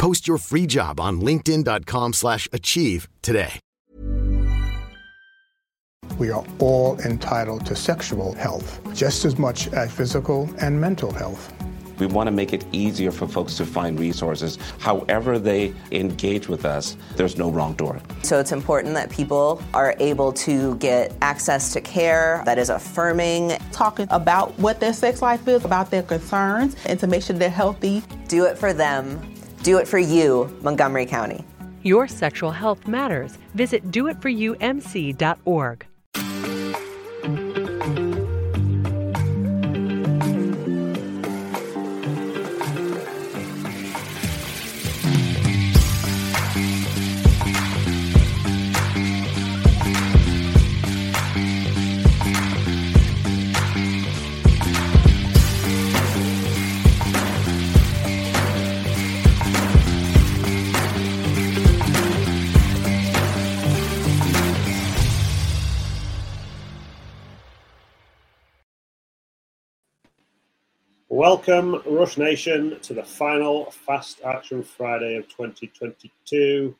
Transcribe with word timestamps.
Post 0.00 0.26
your 0.26 0.38
free 0.38 0.66
job 0.66 0.98
on 0.98 1.20
linkedin.com/achieve 1.20 2.14
slash 2.14 2.48
achieve 2.54 3.06
today. 3.20 3.60
We 6.18 6.30
are 6.30 6.44
all 6.58 6.98
entitled 7.00 7.66
to 7.66 7.76
sexual 7.76 8.32
health, 8.32 8.80
just 8.94 9.26
as 9.26 9.38
much 9.38 9.68
as 9.74 9.92
physical 9.92 10.48
and 10.62 10.80
mental 10.80 11.12
health. 11.12 11.52
We 11.98 12.06
want 12.06 12.28
to 12.28 12.30
make 12.30 12.54
it 12.54 12.64
easier 12.72 13.12
for 13.12 13.28
folks 13.28 13.56
to 13.56 13.66
find 13.66 14.00
resources. 14.00 14.58
However, 14.78 15.38
they 15.38 15.74
engage 15.92 16.48
with 16.48 16.64
us, 16.64 16.96
there's 17.16 17.36
no 17.36 17.50
wrong 17.50 17.74
door. 17.74 18.00
So 18.22 18.40
it's 18.40 18.52
important 18.52 18.94
that 18.94 19.10
people 19.10 19.62
are 19.74 19.94
able 20.00 20.32
to 20.32 20.76
get 20.76 21.12
access 21.20 21.74
to 21.74 21.82
care 21.82 22.42
that 22.46 22.58
is 22.58 22.70
affirming, 22.70 23.58
talking 23.70 24.06
about 24.08 24.58
what 24.58 24.80
their 24.80 24.94
sex 24.94 25.20
life 25.20 25.46
is, 25.46 25.66
about 25.66 25.90
their 25.90 26.02
concerns, 26.02 26.74
and 26.86 26.98
to 27.00 27.06
make 27.06 27.22
sure 27.22 27.36
they're 27.36 27.50
healthy. 27.50 28.02
do 28.28 28.44
it 28.44 28.56
for 28.56 28.72
them, 28.72 29.20
do 29.62 29.78
it 29.78 29.86
for 29.88 29.98
you, 29.98 30.56
Montgomery 30.62 31.06
County. 31.06 31.44
Your 31.82 32.08
sexual 32.08 32.50
health 32.50 32.86
matters. 32.86 33.38
Visit 33.54 33.90
doitforyoumc.org. 33.90 35.86
Welcome, 71.20 71.82
Rush 71.84 72.16
Nation, 72.16 72.80
to 72.80 72.94
the 72.94 73.02
final 73.02 73.70
Fast 73.72 74.22
Action 74.24 74.62
Friday 74.62 75.16
of 75.16 75.28
2022. 75.28 76.74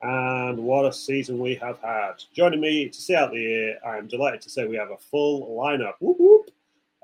And 0.00 0.58
what 0.58 0.86
a 0.86 0.92
season 0.92 1.38
we 1.38 1.54
have 1.56 1.78
had. 1.80 2.12
Joining 2.32 2.62
me 2.62 2.88
to 2.88 2.98
see 2.98 3.14
out 3.14 3.32
the 3.32 3.40
year, 3.40 3.78
I 3.86 3.98
am 3.98 4.08
delighted 4.08 4.40
to 4.40 4.48
say 4.48 4.66
we 4.66 4.76
have 4.76 4.90
a 4.90 4.96
full 4.96 5.54
lineup. 5.54 5.96
Whoop, 6.00 6.16
whoop. 6.18 6.50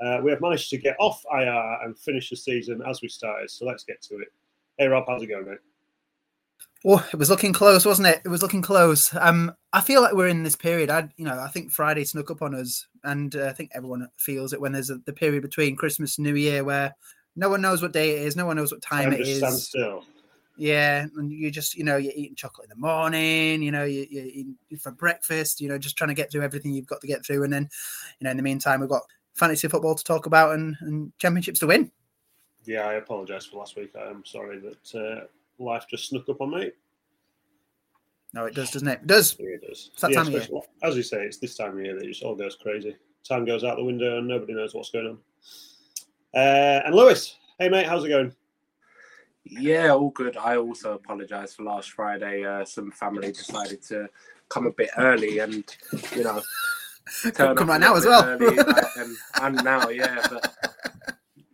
Uh, 0.02 0.20
we 0.24 0.30
have 0.30 0.40
managed 0.40 0.70
to 0.70 0.78
get 0.78 0.96
off 0.98 1.22
IR 1.30 1.80
and 1.84 1.98
finish 1.98 2.30
the 2.30 2.36
season 2.36 2.80
as 2.88 3.02
we 3.02 3.08
started. 3.08 3.50
So 3.50 3.66
let's 3.66 3.84
get 3.84 4.00
to 4.04 4.14
it. 4.14 4.28
Hey, 4.78 4.86
Rob, 4.86 5.04
how's 5.06 5.22
it 5.22 5.26
going, 5.26 5.50
mate? 5.50 5.58
Oh, 6.84 7.06
it 7.12 7.16
was 7.16 7.28
looking 7.28 7.52
close, 7.52 7.84
wasn't 7.84 8.08
it? 8.08 8.22
It 8.24 8.28
was 8.28 8.40
looking 8.40 8.62
close. 8.62 9.14
Um, 9.14 9.52
I 9.72 9.82
feel 9.82 10.00
like 10.00 10.14
we're 10.14 10.28
in 10.28 10.42
this 10.42 10.56
period. 10.56 10.88
I, 10.88 11.10
you 11.16 11.26
know, 11.26 11.38
I 11.38 11.48
think 11.48 11.70
Friday 11.70 12.04
snuck 12.04 12.30
up 12.30 12.40
on 12.40 12.54
us, 12.54 12.86
and 13.04 13.36
uh, 13.36 13.46
I 13.46 13.52
think 13.52 13.70
everyone 13.74 14.08
feels 14.16 14.52
it 14.54 14.60
when 14.60 14.72
there's 14.72 14.88
a, 14.88 14.96
the 15.04 15.12
period 15.12 15.42
between 15.42 15.76
Christmas 15.76 16.16
and 16.16 16.26
New 16.26 16.36
Year 16.36 16.64
where 16.64 16.94
no 17.36 17.50
one 17.50 17.60
knows 17.60 17.82
what 17.82 17.92
day 17.92 18.16
it 18.16 18.26
is, 18.26 18.34
no 18.34 18.46
one 18.46 18.56
knows 18.56 18.72
what 18.72 18.80
time 18.80 19.12
it 19.12 19.20
is. 19.20 19.28
it 19.28 19.32
just 19.32 19.32
is. 19.32 19.38
stands 19.38 19.68
still. 19.68 20.04
Yeah, 20.56 21.06
and 21.16 21.30
you 21.30 21.50
just, 21.50 21.74
you 21.74 21.84
know, 21.84 21.96
you're 21.96 22.12
eating 22.14 22.34
chocolate 22.34 22.68
in 22.70 22.78
the 22.78 22.86
morning. 22.86 23.62
You 23.62 23.72
know, 23.72 23.84
you, 23.84 24.06
you're 24.10 24.24
eating 24.24 24.56
for 24.78 24.90
breakfast. 24.90 25.60
You 25.60 25.68
know, 25.68 25.78
just 25.78 25.96
trying 25.96 26.08
to 26.08 26.14
get 26.14 26.30
through 26.30 26.42
everything 26.42 26.72
you've 26.72 26.86
got 26.86 27.00
to 27.02 27.06
get 27.06 27.24
through, 27.24 27.44
and 27.44 27.52
then, 27.52 27.68
you 28.20 28.24
know, 28.24 28.30
in 28.30 28.36
the 28.36 28.42
meantime, 28.42 28.80
we've 28.80 28.88
got 28.88 29.02
fantasy 29.34 29.68
football 29.68 29.94
to 29.94 30.04
talk 30.04 30.26
about 30.26 30.54
and, 30.54 30.76
and 30.80 31.12
championships 31.18 31.60
to 31.60 31.66
win. 31.66 31.90
Yeah, 32.66 32.86
I 32.86 32.94
apologise 32.94 33.46
for 33.46 33.56
last 33.58 33.76
week. 33.76 33.92
I 33.96 34.10
am 34.10 34.22
sorry 34.24 34.58
that 34.58 34.94
uh, 34.94 35.24
life 35.60 35.86
just 35.88 36.08
snuck 36.08 36.28
up 36.28 36.40
on 36.40 36.50
me. 36.50 36.70
No, 38.32 38.44
it 38.44 38.54
does, 38.54 38.70
doesn't 38.70 38.88
it? 38.88 39.00
It 39.02 39.06
does. 39.06 39.36
Yeah, 39.38 39.46
it 39.50 39.66
does. 39.66 39.90
It's 39.92 40.02
that 40.02 40.10
Yeah, 40.12 40.18
time 40.22 40.26
of 40.28 40.32
year. 40.34 40.60
As 40.82 40.96
you 40.96 41.02
say, 41.02 41.22
it's 41.24 41.38
this 41.38 41.56
time 41.56 41.78
of 41.78 41.84
year 41.84 41.94
that 41.96 42.04
it 42.04 42.08
just 42.08 42.22
all 42.22 42.36
goes 42.36 42.56
crazy. 42.56 42.96
Time 43.24 43.44
goes 43.44 43.64
out 43.64 43.76
the 43.76 43.84
window 43.84 44.18
and 44.18 44.28
nobody 44.28 44.54
knows 44.54 44.72
what's 44.74 44.90
going 44.90 45.06
on. 45.06 45.18
Uh, 46.34 46.82
and 46.86 46.94
Lewis, 46.94 47.36
hey 47.58 47.68
mate, 47.68 47.86
how's 47.86 48.04
it 48.04 48.08
going? 48.08 48.34
Yeah, 49.44 49.90
all 49.92 50.10
good. 50.10 50.36
I 50.36 50.56
also 50.56 50.94
apologise 50.94 51.54
for 51.54 51.64
last 51.64 51.90
Friday. 51.90 52.44
Uh, 52.44 52.64
some 52.64 52.90
family 52.92 53.32
decided 53.32 53.82
to 53.84 54.08
come 54.48 54.66
a 54.66 54.72
bit 54.72 54.90
early, 54.96 55.40
and 55.40 55.64
you 56.14 56.22
know, 56.22 56.40
turn 57.34 57.56
Come 57.56 57.68
right 57.68 57.80
now 57.80 57.96
as 57.96 58.04
well. 58.04 58.22
early, 58.24 58.58
uh, 58.58 58.74
and, 58.96 59.16
and 59.40 59.64
now, 59.64 59.88
yeah, 59.88 60.24
but 60.30 60.54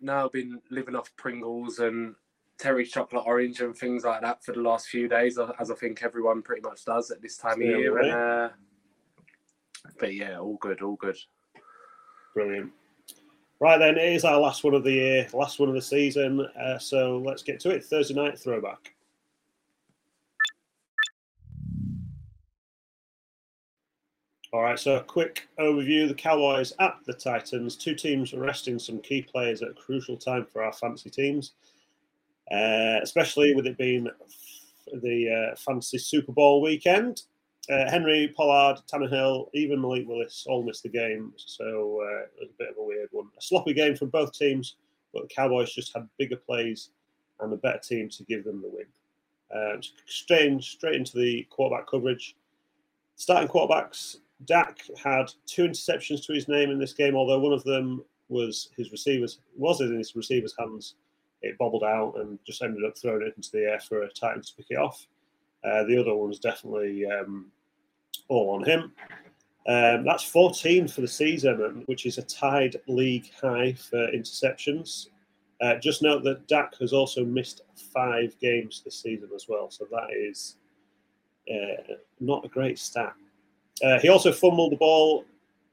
now 0.00 0.26
I've 0.26 0.32
been 0.32 0.60
living 0.70 0.94
off 0.96 1.14
Pringles 1.16 1.78
and 1.78 2.14
Terry 2.58 2.86
chocolate 2.86 3.24
orange 3.26 3.60
and 3.60 3.76
things 3.76 4.04
like 4.04 4.22
that 4.22 4.42
for 4.42 4.52
the 4.52 4.60
last 4.60 4.88
few 4.88 5.08
days, 5.08 5.38
as 5.58 5.70
I 5.70 5.74
think 5.74 6.02
everyone 6.02 6.42
pretty 6.42 6.62
much 6.62 6.84
does 6.84 7.10
at 7.10 7.20
this 7.20 7.36
time 7.36 7.56
Stay 7.56 7.72
of 7.72 7.78
year. 7.78 7.98
away. 7.98 8.10
And, 8.10 8.18
uh, 8.18 8.48
but 9.98 10.14
yeah, 10.14 10.38
all 10.38 10.56
good, 10.56 10.80
all 10.82 10.96
good. 10.96 11.16
Brilliant. 12.34 12.72
Right 13.60 13.78
then, 13.78 13.96
it 13.96 14.12
is 14.12 14.24
our 14.24 14.38
last 14.38 14.64
one 14.64 14.74
of 14.74 14.84
the 14.84 14.92
year, 14.92 15.26
last 15.32 15.58
one 15.58 15.68
of 15.68 15.74
the 15.74 15.82
season. 15.82 16.40
Uh, 16.40 16.78
so 16.78 17.22
let's 17.24 17.42
get 17.42 17.60
to 17.60 17.70
it. 17.70 17.84
Thursday 17.84 18.14
night 18.14 18.38
throwback. 18.38 18.92
All 24.52 24.62
right, 24.62 24.78
so 24.78 24.96
a 24.96 25.02
quick 25.02 25.48
overview. 25.58 26.08
The 26.08 26.14
Cowboys 26.14 26.72
at 26.78 26.96
the 27.04 27.12
Titans. 27.12 27.76
Two 27.76 27.94
teams 27.94 28.32
resting 28.32 28.78
some 28.78 29.00
key 29.00 29.20
players 29.22 29.60
at 29.60 29.70
a 29.70 29.74
crucial 29.74 30.16
time 30.16 30.46
for 30.50 30.62
our 30.62 30.72
fantasy 30.72 31.10
teams, 31.10 31.52
uh, 32.52 33.00
especially 33.02 33.54
with 33.54 33.66
it 33.66 33.78
being 33.78 34.08
the 34.92 35.50
uh, 35.52 35.56
fantasy 35.56 35.98
Super 35.98 36.32
Bowl 36.32 36.60
weekend. 36.60 37.22
Uh, 37.68 37.90
Henry, 37.90 38.32
Pollard, 38.36 38.80
Tannehill, 38.86 39.48
even 39.52 39.80
Malik 39.80 40.06
Willis 40.06 40.46
all 40.48 40.62
missed 40.62 40.84
the 40.84 40.88
game, 40.88 41.32
so 41.36 42.00
uh, 42.00 42.22
it 42.22 42.32
was 42.40 42.50
a 42.50 42.58
bit 42.58 42.70
of 42.70 42.76
a 42.78 42.84
weird 42.84 43.08
one. 43.10 43.26
A 43.36 43.42
sloppy 43.42 43.74
game 43.74 43.96
from 43.96 44.08
both 44.10 44.32
teams, 44.32 44.76
but 45.12 45.22
the 45.22 45.34
Cowboys 45.34 45.72
just 45.72 45.92
had 45.92 46.08
bigger 46.16 46.36
plays 46.36 46.90
and 47.40 47.52
a 47.52 47.56
better 47.56 47.80
team 47.80 48.08
to 48.10 48.24
give 48.24 48.44
them 48.44 48.62
the 48.62 48.68
win. 48.68 48.86
Um, 49.54 49.80
straight, 50.06 50.62
straight 50.62 50.94
into 50.94 51.18
the 51.18 51.46
quarterback 51.50 51.88
coverage. 51.88 52.36
Starting 53.16 53.48
quarterbacks, 53.48 54.18
Dak 54.44 54.82
had 55.02 55.32
two 55.46 55.64
interceptions 55.64 56.24
to 56.26 56.34
his 56.34 56.48
name 56.48 56.70
in 56.70 56.78
this 56.78 56.92
game, 56.92 57.16
although 57.16 57.38
one 57.38 57.52
of 57.52 57.64
them 57.64 58.04
was 58.28 58.70
his 58.76 58.90
receivers 58.92 59.38
was 59.56 59.80
in 59.80 59.96
his 59.96 60.14
receiver's 60.14 60.54
hands. 60.58 60.94
It 61.42 61.58
bobbled 61.58 61.84
out 61.84 62.14
and 62.16 62.38
just 62.46 62.62
ended 62.62 62.84
up 62.84 62.96
throwing 62.96 63.22
it 63.22 63.34
into 63.36 63.50
the 63.52 63.64
air 63.64 63.80
for 63.80 64.02
a 64.02 64.10
Titan 64.10 64.42
to 64.42 64.54
pick 64.56 64.66
it 64.70 64.78
off. 64.78 65.06
Uh, 65.64 65.84
the 65.84 65.98
other 65.98 66.14
one 66.14 66.28
was 66.28 66.38
definitely 66.38 67.04
um, 67.06 67.46
all 68.28 68.54
on 68.54 68.64
him. 68.64 68.92
Um, 69.68 70.04
that's 70.04 70.22
14 70.22 70.86
for 70.86 71.00
the 71.00 71.08
season, 71.08 71.82
which 71.86 72.06
is 72.06 72.18
a 72.18 72.22
tied 72.22 72.76
league 72.86 73.30
high 73.40 73.72
for 73.72 74.06
interceptions. 74.12 75.08
Uh, 75.60 75.76
just 75.76 76.02
note 76.02 76.22
that 76.22 76.46
Dak 76.46 76.76
has 76.78 76.92
also 76.92 77.24
missed 77.24 77.62
five 77.74 78.38
games 78.38 78.82
this 78.84 79.00
season 79.00 79.30
as 79.34 79.46
well, 79.48 79.70
so 79.70 79.86
that 79.90 80.08
is 80.14 80.56
uh, 81.50 81.94
not 82.20 82.44
a 82.44 82.48
great 82.48 82.78
stat. 82.78 83.14
Uh, 83.82 83.98
he 83.98 84.08
also 84.08 84.32
fumbled 84.32 84.72
the 84.72 84.76
ball, 84.76 85.24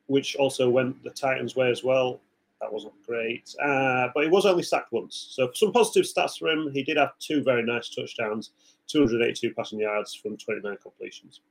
which 0.07 0.36
also 0.38 0.69
went 0.69 1.01
the 1.04 1.09
Titans' 1.09 1.56
way 1.56 1.69
as 1.69 1.83
well. 1.83 2.19
That 2.63 2.71
wasn't 2.71 2.94
great, 3.06 3.54
uh, 3.62 4.07
but 4.15 4.24
he 4.24 4.30
was 4.30 4.45
only 4.45 4.63
sacked 4.63 4.94
once. 4.94 5.27
So 5.31 5.51
some 5.54 5.74
positive 5.74 6.10
stats 6.10 6.39
for 6.39 6.48
him. 6.48 6.71
He 6.74 6.81
did 6.81 6.95
have 6.95 7.12
two 7.19 7.44
very 7.44 7.62
nice 7.62 7.89
touchdowns, 7.89 8.51
282 8.88 9.54
passing 9.54 9.81
yards 9.81 10.15
from 10.15 10.38
29 10.38 10.77
completions. 10.81 11.42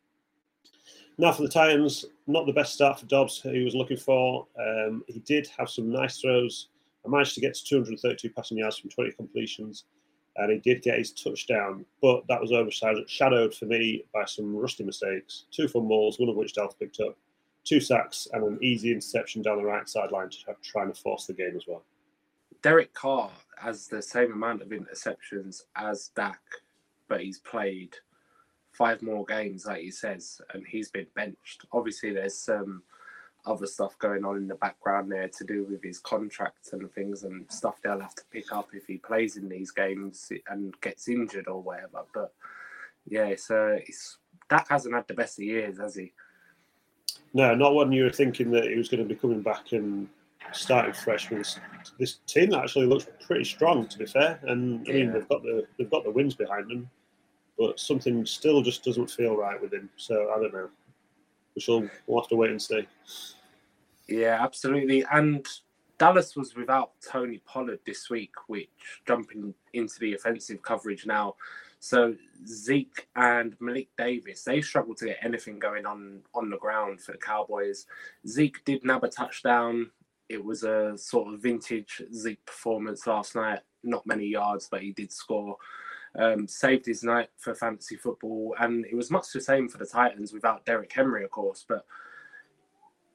Now 1.18 1.32
for 1.32 1.42
the 1.42 1.50
Titans, 1.50 2.06
not 2.26 2.46
the 2.46 2.52
best 2.54 2.72
start 2.72 2.98
for 2.98 3.04
Dobbs 3.04 3.42
he 3.42 3.62
was 3.62 3.74
looking 3.74 3.98
for. 3.98 4.46
Um, 4.58 5.04
he 5.06 5.18
did 5.20 5.50
have 5.58 5.68
some 5.68 5.92
nice 5.92 6.18
throws. 6.18 6.68
I 7.04 7.10
managed 7.10 7.34
to 7.34 7.42
get 7.42 7.54
to 7.56 7.64
232 7.64 8.30
passing 8.30 8.56
yards 8.56 8.78
from 8.78 8.88
20 8.88 9.12
completions, 9.12 9.84
and 10.36 10.50
he 10.50 10.60
did 10.60 10.80
get 10.80 10.96
his 10.96 11.12
touchdown, 11.12 11.84
but 12.00 12.26
that 12.28 12.40
was 12.40 12.52
overshadowed 12.52 13.54
for 13.54 13.66
me 13.66 14.06
by 14.14 14.24
some 14.24 14.56
rusty 14.56 14.82
mistakes. 14.82 15.44
Two 15.50 15.68
fumbles, 15.68 16.18
one 16.18 16.30
of 16.30 16.36
which 16.36 16.54
Delta 16.54 16.74
picked 16.78 17.00
up, 17.00 17.18
two 17.64 17.80
sacks, 17.80 18.28
and 18.32 18.44
an 18.44 18.58
easy 18.62 18.92
interception 18.92 19.42
down 19.42 19.58
the 19.58 19.64
right 19.64 19.88
sideline 19.88 20.30
to 20.30 20.38
try 20.62 20.84
to 20.84 20.94
force 20.94 21.26
the 21.26 21.32
game 21.32 21.56
as 21.56 21.66
well. 21.66 21.82
Derek 22.62 22.94
Carr 22.94 23.30
has 23.58 23.88
the 23.88 24.02
same 24.02 24.32
amount 24.32 24.62
of 24.62 24.68
interceptions 24.68 25.62
as 25.76 26.10
Dak, 26.14 26.40
but 27.08 27.20
he's 27.20 27.38
played 27.38 27.94
five 28.70 29.02
more 29.02 29.24
games, 29.24 29.66
like 29.66 29.82
he 29.82 29.90
says, 29.90 30.40
and 30.54 30.66
he's 30.66 30.90
been 30.90 31.06
benched. 31.14 31.64
Obviously, 31.72 32.12
there's 32.12 32.36
some 32.36 32.82
other 33.44 33.66
stuff 33.66 33.98
going 33.98 34.24
on 34.24 34.36
in 34.36 34.46
the 34.46 34.54
background 34.54 35.10
there 35.10 35.28
to 35.28 35.44
do 35.44 35.66
with 35.68 35.82
his 35.82 35.98
contracts 35.98 36.72
and 36.72 36.90
things 36.92 37.24
and 37.24 37.50
stuff 37.50 37.74
they'll 37.82 37.98
have 37.98 38.14
to 38.14 38.22
pick 38.30 38.52
up 38.52 38.68
if 38.72 38.86
he 38.86 38.98
plays 38.98 39.36
in 39.36 39.48
these 39.48 39.72
games 39.72 40.30
and 40.48 40.80
gets 40.80 41.08
injured 41.08 41.48
or 41.48 41.60
whatever. 41.60 42.04
But 42.14 42.32
yeah, 43.06 43.34
so 43.36 43.78
it's 43.86 44.18
Dak 44.48 44.68
hasn't 44.68 44.94
had 44.94 45.08
the 45.08 45.14
best 45.14 45.38
of 45.38 45.44
years, 45.44 45.78
has 45.78 45.96
he? 45.96 46.12
No, 47.34 47.54
not 47.54 47.74
when 47.74 47.92
you 47.92 48.04
were 48.04 48.10
thinking 48.10 48.50
that 48.50 48.64
he 48.64 48.76
was 48.76 48.88
going 48.88 49.02
to 49.02 49.08
be 49.08 49.18
coming 49.18 49.42
back 49.42 49.72
and 49.72 50.08
starting 50.52 50.92
fresh 50.92 51.28
this, 51.28 51.58
this 51.98 52.18
team. 52.26 52.52
Actually, 52.54 52.86
looks 52.86 53.06
pretty 53.26 53.44
strong, 53.44 53.86
to 53.86 53.98
be 53.98 54.06
fair. 54.06 54.38
And 54.42 54.86
I 54.88 54.92
mean, 54.92 55.12
they've 55.12 55.28
got 55.28 55.42
the 55.42 55.66
they've 55.78 55.90
got 55.90 56.04
the 56.04 56.10
wins 56.10 56.34
behind 56.34 56.70
them 56.70 56.90
but 57.58 57.78
something 57.78 58.26
still 58.26 58.62
just 58.62 58.84
doesn't 58.84 59.10
feel 59.10 59.36
right 59.36 59.60
with 59.60 59.72
him. 59.72 59.88
So 59.96 60.32
I 60.34 60.40
don't 60.40 60.52
know. 60.52 60.68
We 61.54 61.60
shall 61.60 61.88
we'll 62.06 62.20
have 62.20 62.28
to 62.30 62.36
wait 62.36 62.50
and 62.50 62.60
see. 62.60 62.86
Yeah, 64.08 64.38
absolutely. 64.40 65.04
And 65.12 65.46
Dallas 65.98 66.34
was 66.34 66.56
without 66.56 66.92
Tony 67.06 67.40
Pollard 67.46 67.80
this 67.86 68.10
week, 68.10 68.32
which 68.46 68.68
jumping 69.06 69.54
into 69.74 69.98
the 70.00 70.14
offensive 70.14 70.62
coverage 70.62 71.06
now. 71.06 71.36
So 71.84 72.14
Zeke 72.46 73.08
and 73.16 73.56
Malik 73.58 73.88
Davis, 73.98 74.44
they 74.44 74.60
struggled 74.60 74.98
to 74.98 75.06
get 75.06 75.18
anything 75.20 75.58
going 75.58 75.84
on 75.84 76.20
on 76.32 76.48
the 76.48 76.56
ground 76.56 77.00
for 77.00 77.10
the 77.10 77.18
Cowboys. 77.18 77.86
Zeke 78.24 78.64
did 78.64 78.84
nab 78.84 79.02
a 79.02 79.08
touchdown. 79.08 79.90
It 80.28 80.42
was 80.44 80.62
a 80.62 80.96
sort 80.96 81.34
of 81.34 81.40
vintage 81.40 82.00
Zeke 82.14 82.46
performance 82.46 83.08
last 83.08 83.34
night. 83.34 83.62
Not 83.82 84.06
many 84.06 84.26
yards, 84.26 84.68
but 84.70 84.82
he 84.82 84.92
did 84.92 85.10
score 85.10 85.56
um, 86.16 86.46
saved 86.46 86.86
his 86.86 87.02
night 87.02 87.30
for 87.36 87.52
fantasy 87.52 87.96
football, 87.96 88.54
and 88.60 88.86
it 88.86 88.94
was 88.94 89.10
much 89.10 89.32
the 89.32 89.40
same 89.40 89.68
for 89.68 89.78
the 89.78 89.86
Titans 89.86 90.32
without 90.32 90.64
Derrick 90.64 90.92
Henry, 90.92 91.24
of 91.24 91.32
course. 91.32 91.64
But 91.68 91.84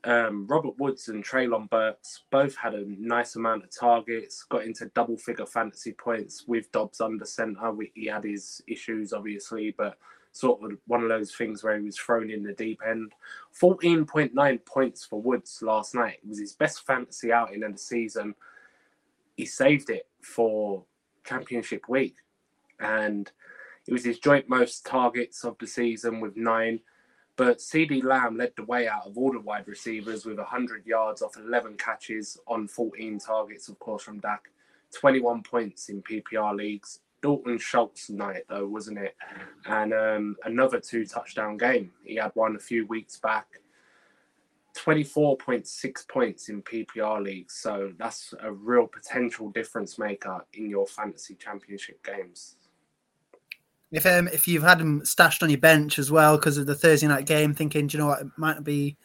um, 0.07 0.47
Robert 0.47 0.77
Woods 0.79 1.09
and 1.09 1.23
Treylon 1.23 1.69
Burks 1.69 2.23
both 2.31 2.55
had 2.55 2.73
a 2.73 2.85
nice 2.87 3.35
amount 3.35 3.65
of 3.65 3.77
targets, 3.77 4.43
got 4.43 4.63
into 4.63 4.85
double 4.95 5.17
figure 5.17 5.45
fantasy 5.45 5.91
points 5.91 6.45
with 6.47 6.71
Dobbs 6.71 7.01
under 7.01 7.25
center. 7.25 7.73
He 7.93 8.05
had 8.05 8.23
his 8.23 8.61
issues, 8.67 9.11
obviously, 9.11 9.75
but 9.77 9.97
sort 10.31 10.63
of 10.63 10.77
one 10.87 11.03
of 11.03 11.09
those 11.09 11.35
things 11.35 11.61
where 11.61 11.77
he 11.77 11.83
was 11.83 11.97
thrown 11.97 12.31
in 12.31 12.41
the 12.41 12.53
deep 12.53 12.79
end. 12.87 13.11
14.9 13.59 14.65
points 14.65 15.03
for 15.03 15.21
Woods 15.21 15.59
last 15.61 15.93
night. 15.93 16.19
It 16.23 16.29
was 16.29 16.39
his 16.39 16.53
best 16.53 16.85
fantasy 16.87 17.33
outing 17.33 17.63
of 17.63 17.73
the 17.73 17.77
season. 17.77 18.33
He 19.35 19.45
saved 19.45 19.89
it 19.89 20.07
for 20.21 20.85
championship 21.25 21.89
week 21.89 22.15
and 22.79 23.29
it 23.87 23.91
was 23.91 24.05
his 24.05 24.19
joint 24.19 24.47
most 24.47 24.85
targets 24.85 25.43
of 25.43 25.57
the 25.59 25.67
season 25.67 26.21
with 26.21 26.37
nine. 26.37 26.79
But 27.37 27.59
CeeDee 27.59 28.03
Lamb 28.03 28.35
led 28.35 28.53
the 28.55 28.65
way 28.65 28.87
out 28.87 29.05
of 29.05 29.15
all 29.15 29.31
the 29.31 29.39
wide 29.39 29.67
receivers 29.67 30.25
with 30.25 30.39
100 30.39 30.85
yards 30.87 31.21
off 31.21 31.37
11 31.37 31.77
catches 31.77 32.39
on 32.47 32.67
14 32.67 33.19
targets, 33.19 33.69
of 33.69 33.77
course, 33.77 34.03
from 34.03 34.19
Dak. 34.19 34.49
21 34.93 35.43
points 35.43 35.89
in 35.89 36.01
PPR 36.01 36.55
leagues. 36.55 36.99
Dalton 37.21 37.59
Schultz 37.59 38.09
night, 38.09 38.43
though, 38.49 38.67
wasn't 38.67 38.97
it? 38.97 39.15
And 39.67 39.93
um, 39.93 40.35
another 40.45 40.79
two 40.79 41.05
touchdown 41.05 41.57
game. 41.57 41.91
He 42.03 42.15
had 42.15 42.31
one 42.33 42.55
a 42.55 42.59
few 42.59 42.87
weeks 42.87 43.19
back. 43.19 43.47
24.6 44.75 46.07
points 46.07 46.49
in 46.49 46.61
PPR 46.63 47.23
leagues. 47.23 47.55
So 47.55 47.91
that's 47.97 48.33
a 48.41 48.51
real 48.51 48.87
potential 48.87 49.49
difference 49.49 49.99
maker 49.99 50.45
in 50.53 50.69
your 50.69 50.87
fantasy 50.87 51.35
championship 51.35 52.03
games. 52.03 52.56
If 53.91 54.05
um, 54.05 54.27
if 54.27 54.47
you've 54.47 54.63
had 54.63 54.81
him 54.81 55.05
stashed 55.05 55.43
on 55.43 55.49
your 55.49 55.59
bench 55.59 55.97
as 55.97 56.11
well 56.11 56.37
because 56.37 56.57
of 56.57 56.65
the 56.65 56.75
Thursday 56.75 57.07
night 57.07 57.25
game, 57.25 57.53
thinking, 57.53 57.87
do 57.87 57.97
you 57.97 58.03
know 58.03 58.09
what, 58.09 58.21
it 58.21 58.27
might 58.37 58.63
be 58.63 58.97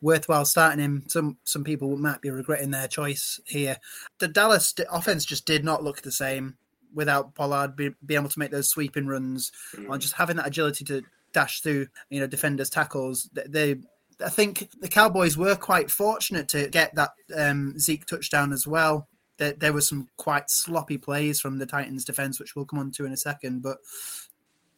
worthwhile 0.00 0.44
starting 0.44 0.82
him. 0.82 1.04
Some 1.08 1.38
some 1.44 1.64
people 1.64 1.96
might 1.96 2.20
be 2.20 2.30
regretting 2.30 2.70
their 2.70 2.88
choice 2.88 3.40
here. 3.46 3.78
The 4.18 4.28
Dallas 4.28 4.74
offense 4.90 5.24
just 5.24 5.46
did 5.46 5.64
not 5.64 5.82
look 5.82 6.02
the 6.02 6.12
same 6.12 6.56
without 6.94 7.34
Pollard 7.34 7.76
be, 7.76 7.90
be 8.04 8.14
able 8.14 8.28
to 8.28 8.38
make 8.38 8.50
those 8.50 8.70
sweeping 8.70 9.06
runs 9.06 9.52
mm. 9.74 9.88
or 9.88 9.98
just 9.98 10.14
having 10.14 10.36
that 10.36 10.46
agility 10.46 10.84
to 10.84 11.02
dash 11.32 11.60
through, 11.60 11.86
you 12.08 12.20
know, 12.20 12.26
defenders' 12.26 12.70
tackles. 12.70 13.28
They, 13.32 13.44
they 13.48 13.76
I 14.24 14.30
think 14.30 14.70
the 14.80 14.88
Cowboys 14.88 15.36
were 15.36 15.56
quite 15.56 15.90
fortunate 15.90 16.48
to 16.48 16.68
get 16.68 16.94
that 16.94 17.10
um, 17.36 17.78
Zeke 17.78 18.06
touchdown 18.06 18.52
as 18.52 18.66
well. 18.66 19.08
There, 19.38 19.52
there 19.52 19.72
were 19.72 19.80
some 19.80 20.08
quite 20.16 20.50
sloppy 20.50 20.98
plays 20.98 21.40
from 21.40 21.58
the 21.58 21.66
Titans 21.66 22.04
defense, 22.04 22.38
which 22.38 22.56
we'll 22.56 22.64
come 22.64 22.78
on 22.78 22.90
to 22.92 23.04
in 23.04 23.12
a 23.12 23.16
second. 23.16 23.62
But 23.62 23.78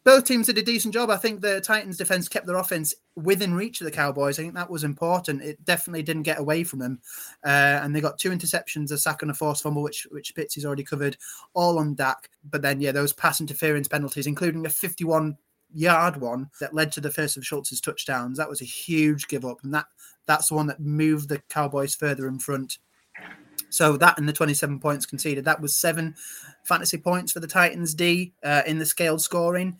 both 0.04 0.24
teams 0.24 0.46
did 0.46 0.56
a 0.56 0.62
decent 0.62 0.94
job. 0.94 1.10
I 1.10 1.16
think 1.16 1.40
the 1.40 1.60
Titans 1.60 1.98
defense 1.98 2.28
kept 2.28 2.46
their 2.46 2.56
offense 2.56 2.94
within 3.14 3.52
reach 3.52 3.80
of 3.80 3.84
the 3.84 3.90
Cowboys. 3.90 4.38
I 4.38 4.42
think 4.42 4.54
that 4.54 4.70
was 4.70 4.82
important. 4.84 5.42
It 5.42 5.62
definitely 5.64 6.02
didn't 6.02 6.22
get 6.22 6.38
away 6.38 6.64
from 6.64 6.78
them. 6.78 7.00
Uh, 7.44 7.80
and 7.82 7.94
they 7.94 8.00
got 8.00 8.18
two 8.18 8.30
interceptions, 8.30 8.90
a 8.90 8.96
sack 8.96 9.22
and 9.22 9.30
a 9.30 9.34
forced 9.34 9.62
fumble, 9.62 9.82
which 9.82 10.06
which 10.10 10.34
Pitts 10.34 10.54
has 10.54 10.64
already 10.64 10.84
covered, 10.84 11.16
all 11.52 11.78
on 11.78 11.94
Dak. 11.94 12.30
But 12.50 12.62
then, 12.62 12.80
yeah, 12.80 12.92
those 12.92 13.12
pass 13.12 13.40
interference 13.40 13.86
penalties, 13.86 14.26
including 14.26 14.64
a 14.64 14.70
51 14.70 15.36
yard 15.74 16.16
one 16.16 16.48
that 16.60 16.74
led 16.74 16.90
to 16.92 17.00
the 17.02 17.10
first 17.10 17.36
of 17.36 17.46
Schultz's 17.46 17.80
touchdowns. 17.80 18.38
That 18.38 18.48
was 18.48 18.62
a 18.62 18.64
huge 18.64 19.28
give 19.28 19.44
up. 19.44 19.58
And 19.62 19.74
that 19.74 19.86
that's 20.24 20.48
the 20.48 20.54
one 20.54 20.68
that 20.68 20.80
moved 20.80 21.28
the 21.28 21.42
Cowboys 21.50 21.94
further 21.94 22.28
in 22.28 22.38
front. 22.38 22.78
So 23.70 23.96
that 23.96 24.18
and 24.18 24.28
the 24.28 24.32
27 24.32 24.80
points 24.80 25.06
conceded, 25.06 25.44
that 25.44 25.60
was 25.60 25.76
seven 25.76 26.14
fantasy 26.64 26.98
points 26.98 27.32
for 27.32 27.40
the 27.40 27.46
Titans 27.46 27.94
D 27.94 28.32
uh, 28.44 28.62
in 28.66 28.78
the 28.78 28.86
scaled 28.86 29.22
scoring. 29.22 29.78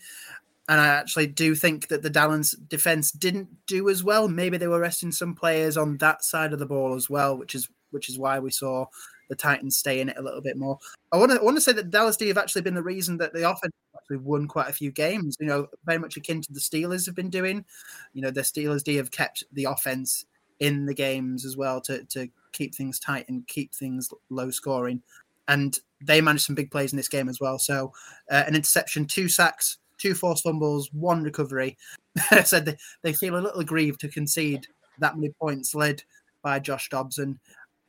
And 0.68 0.80
I 0.80 0.86
actually 0.88 1.28
do 1.28 1.54
think 1.54 1.88
that 1.88 2.02
the 2.02 2.10
Dallas 2.10 2.52
defense 2.52 3.10
didn't 3.10 3.48
do 3.66 3.88
as 3.88 4.04
well. 4.04 4.28
Maybe 4.28 4.58
they 4.58 4.68
were 4.68 4.80
resting 4.80 5.10
some 5.10 5.34
players 5.34 5.78
on 5.78 5.96
that 5.98 6.22
side 6.22 6.52
of 6.52 6.58
the 6.58 6.66
ball 6.66 6.94
as 6.94 7.08
well, 7.08 7.38
which 7.38 7.54
is 7.54 7.68
which 7.90 8.10
is 8.10 8.18
why 8.18 8.38
we 8.38 8.50
saw 8.50 8.84
the 9.30 9.36
Titans 9.36 9.78
stay 9.78 10.00
in 10.00 10.10
it 10.10 10.18
a 10.18 10.22
little 10.22 10.42
bit 10.42 10.58
more. 10.58 10.78
I 11.12 11.16
want 11.16 11.32
to 11.32 11.42
want 11.42 11.56
to 11.56 11.60
say 11.60 11.72
that 11.72 11.90
Dallas 11.90 12.18
D 12.18 12.28
have 12.28 12.38
actually 12.38 12.62
been 12.62 12.74
the 12.74 12.82
reason 12.82 13.16
that 13.18 13.32
the 13.32 13.48
offense 13.48 13.72
actually 13.96 14.18
won 14.18 14.46
quite 14.46 14.68
a 14.68 14.74
few 14.74 14.90
games. 14.90 15.36
You 15.40 15.46
know, 15.46 15.68
very 15.86 15.98
much 15.98 16.18
akin 16.18 16.42
to 16.42 16.52
the 16.52 16.60
Steelers 16.60 17.06
have 17.06 17.14
been 17.14 17.30
doing. 17.30 17.64
You 18.12 18.22
know, 18.22 18.30
the 18.30 18.42
Steelers 18.42 18.84
D 18.84 18.96
have 18.96 19.10
kept 19.10 19.44
the 19.52 19.64
offense 19.64 20.26
in 20.60 20.86
the 20.86 20.94
games 20.94 21.44
as 21.44 21.56
well 21.56 21.80
to 21.82 22.04
to 22.04 22.28
keep 22.52 22.74
things 22.74 22.98
tight 22.98 23.28
and 23.28 23.46
keep 23.46 23.74
things 23.74 24.08
low 24.30 24.50
scoring. 24.50 25.02
And 25.48 25.78
they 26.02 26.20
managed 26.20 26.44
some 26.44 26.54
big 26.54 26.70
plays 26.70 26.92
in 26.92 26.96
this 26.96 27.08
game 27.08 27.28
as 27.28 27.40
well. 27.40 27.58
So 27.58 27.92
uh, 28.30 28.44
an 28.46 28.54
interception, 28.54 29.06
two 29.06 29.28
sacks, 29.28 29.78
two 29.96 30.14
forced 30.14 30.44
fumbles, 30.44 30.90
one 30.92 31.22
recovery. 31.22 31.76
I 32.30 32.42
said 32.42 32.64
they, 32.64 32.76
they 33.02 33.12
feel 33.12 33.36
a 33.36 33.40
little 33.40 33.60
aggrieved 33.60 34.00
to 34.00 34.08
concede 34.08 34.66
that 34.98 35.16
many 35.16 35.32
points 35.40 35.74
led 35.74 36.02
by 36.42 36.58
Josh 36.58 36.88
Dobson. 36.88 37.38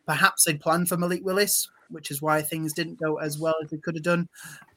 Perhaps 0.06 0.46
they'd 0.46 0.60
planned 0.60 0.90
for 0.90 0.98
Malik 0.98 1.24
Willis, 1.24 1.70
which 1.90 2.12
is 2.12 2.22
why 2.22 2.42
things 2.42 2.74
didn't 2.74 3.00
go 3.00 3.18
as 3.18 3.40
well 3.40 3.56
as 3.64 3.70
they 3.70 3.78
could 3.78 3.96
have 3.96 4.04
done. 4.04 4.28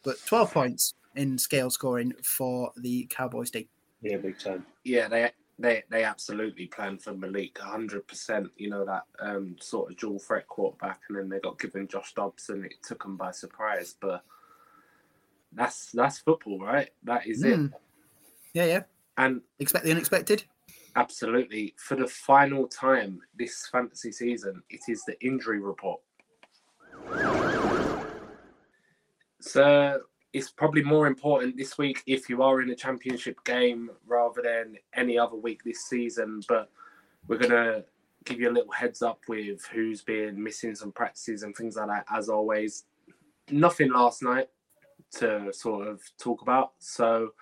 But 0.02 0.16
12 0.26 0.52
points 0.52 0.94
in 1.16 1.38
scale 1.38 1.70
scoring 1.70 2.12
for 2.22 2.72
the 2.76 3.06
Cowboys 3.10 3.50
team. 3.50 3.68
Yeah, 4.02 4.16
big 4.16 4.38
time. 4.38 4.66
Yeah, 4.84 5.08
they 5.08 5.30
they 5.59 5.82
they 5.90 6.04
absolutely 6.04 6.66
planned 6.66 7.02
for 7.02 7.12
Malik 7.14 7.59
hundred 7.59 8.06
percent. 8.06 8.50
You 8.56 8.71
know 8.71 8.85
that 8.85 9.04
um, 9.21 9.56
sort 9.61 9.90
of 9.90 9.97
dual 9.97 10.18
threat 10.18 10.47
quarterback, 10.49 11.00
and 11.09 11.18
then 11.18 11.28
they 11.28 11.40
got 11.40 11.59
given 11.59 11.88
Josh 11.88 12.14
Dobson. 12.14 12.64
It 12.64 12.82
took 12.82 13.02
them 13.02 13.16
by 13.16 13.30
surprise, 13.30 13.94
but 14.00 14.25
that's 15.52 15.90
that's 15.92 16.18
football, 16.18 16.59
right? 16.59 16.90
That 17.04 17.26
is 17.26 17.42
mm. 17.42 17.50
it. 17.50 17.56
Hmm. 17.56 17.66
Yeah, 18.54 18.64
yeah. 18.64 18.82
And 19.18 19.42
expect 19.59 19.85
the 19.85 19.90
unexpected. 19.90 20.44
Absolutely. 20.97 21.75
For 21.76 21.97
the 21.97 22.06
final 22.06 22.66
time 22.66 23.21
this 23.38 23.68
fantasy 23.71 24.12
season, 24.12 24.62
it 24.68 24.80
is 24.88 25.02
the 25.04 25.18
injury 25.25 25.61
report. 25.61 26.00
So 29.40 30.00
it's 30.32 30.50
probably 30.50 30.82
more 30.82 31.06
important 31.06 31.56
this 31.56 31.76
week 31.76 32.02
if 32.06 32.28
you 32.28 32.42
are 32.42 32.62
in 32.62 32.70
a 32.70 32.74
championship 32.74 33.42
game 33.44 33.90
rather 34.06 34.40
than 34.42 34.76
any 34.94 35.18
other 35.18 35.36
week 35.36 35.62
this 35.64 35.84
season. 35.84 36.42
But 36.48 36.70
we're 37.28 37.38
gonna 37.38 37.84
give 38.24 38.40
you 38.40 38.50
a 38.50 38.52
little 38.52 38.72
heads 38.72 39.02
up 39.02 39.20
with 39.28 39.64
who's 39.66 40.02
been 40.02 40.42
missing 40.42 40.74
some 40.74 40.92
practices 40.92 41.42
and 41.42 41.54
things 41.54 41.76
like 41.76 41.88
that. 41.88 42.06
As 42.10 42.28
always, 42.28 42.84
nothing 43.50 43.92
last 43.92 44.22
night 44.22 44.48
to 45.12 45.52
sort 45.52 45.86
of 45.86 46.00
talk 46.18 46.42
about. 46.42 46.72
So 46.78 47.34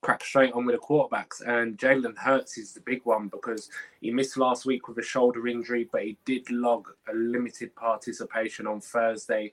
crack 0.00 0.24
straight 0.24 0.52
on 0.52 0.66
with 0.66 0.74
the 0.74 0.84
quarterbacks. 0.84 1.40
And 1.46 1.78
Jalen 1.78 2.18
Hurts 2.18 2.58
is 2.58 2.72
the 2.72 2.80
big 2.80 3.02
one 3.04 3.28
because 3.28 3.70
he 4.00 4.10
missed 4.10 4.36
last 4.36 4.66
week 4.66 4.88
with 4.88 4.98
a 4.98 5.02
shoulder 5.02 5.46
injury, 5.46 5.88
but 5.90 6.02
he 6.02 6.18
did 6.24 6.50
log 6.50 6.88
a 7.08 7.14
limited 7.14 7.74
participation 7.76 8.66
on 8.66 8.80
Thursday. 8.80 9.52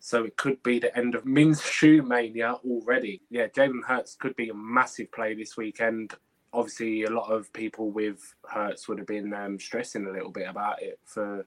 So 0.00 0.24
it 0.24 0.36
could 0.36 0.62
be 0.62 0.78
the 0.78 0.96
end 0.96 1.14
of 1.14 1.24
Minshew 1.24 2.06
mania 2.06 2.54
already. 2.64 3.20
Yeah, 3.28 3.48
Jalen 3.48 3.84
Hurts 3.86 4.14
could 4.14 4.34
be 4.34 4.48
a 4.48 4.54
massive 4.54 5.12
play 5.12 5.34
this 5.34 5.58
weekend. 5.58 6.14
Obviously, 6.54 7.04
a 7.04 7.10
lot 7.10 7.30
of 7.30 7.52
people 7.52 7.90
with 7.90 8.34
Hurts 8.48 8.88
would 8.88 8.98
have 8.98 9.06
been 9.06 9.32
um, 9.34 9.60
stressing 9.60 10.06
a 10.06 10.10
little 10.10 10.30
bit 10.30 10.48
about 10.48 10.82
it 10.82 10.98
for, 11.04 11.46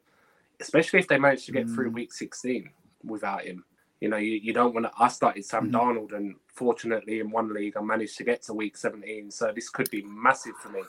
especially 0.61 0.99
if 0.99 1.07
they 1.07 1.17
managed 1.17 1.47
to 1.47 1.51
get 1.51 1.65
mm. 1.65 1.73
through 1.73 1.89
Week 1.89 2.13
16 2.13 2.69
without 3.03 3.43
him. 3.43 3.65
You 3.99 4.09
know, 4.09 4.17
you, 4.17 4.33
you 4.33 4.53
don't 4.53 4.73
want 4.73 4.85
to. 4.85 4.91
I 4.99 5.07
started 5.07 5.45
Sam 5.45 5.71
mm-hmm. 5.71 5.75
Darnold, 5.75 6.13
and 6.13 6.35
fortunately, 6.47 7.21
in 7.21 7.31
one 7.31 7.53
league, 7.53 7.75
I 7.75 7.81
managed 7.81 8.17
to 8.17 8.23
get 8.23 8.43
to 8.43 8.53
week 8.53 8.77
17. 8.77 9.31
So 9.31 9.51
this 9.55 9.69
could 9.69 9.89
be 9.89 10.03
massive 10.03 10.55
for 10.61 10.69
me. 10.69 10.81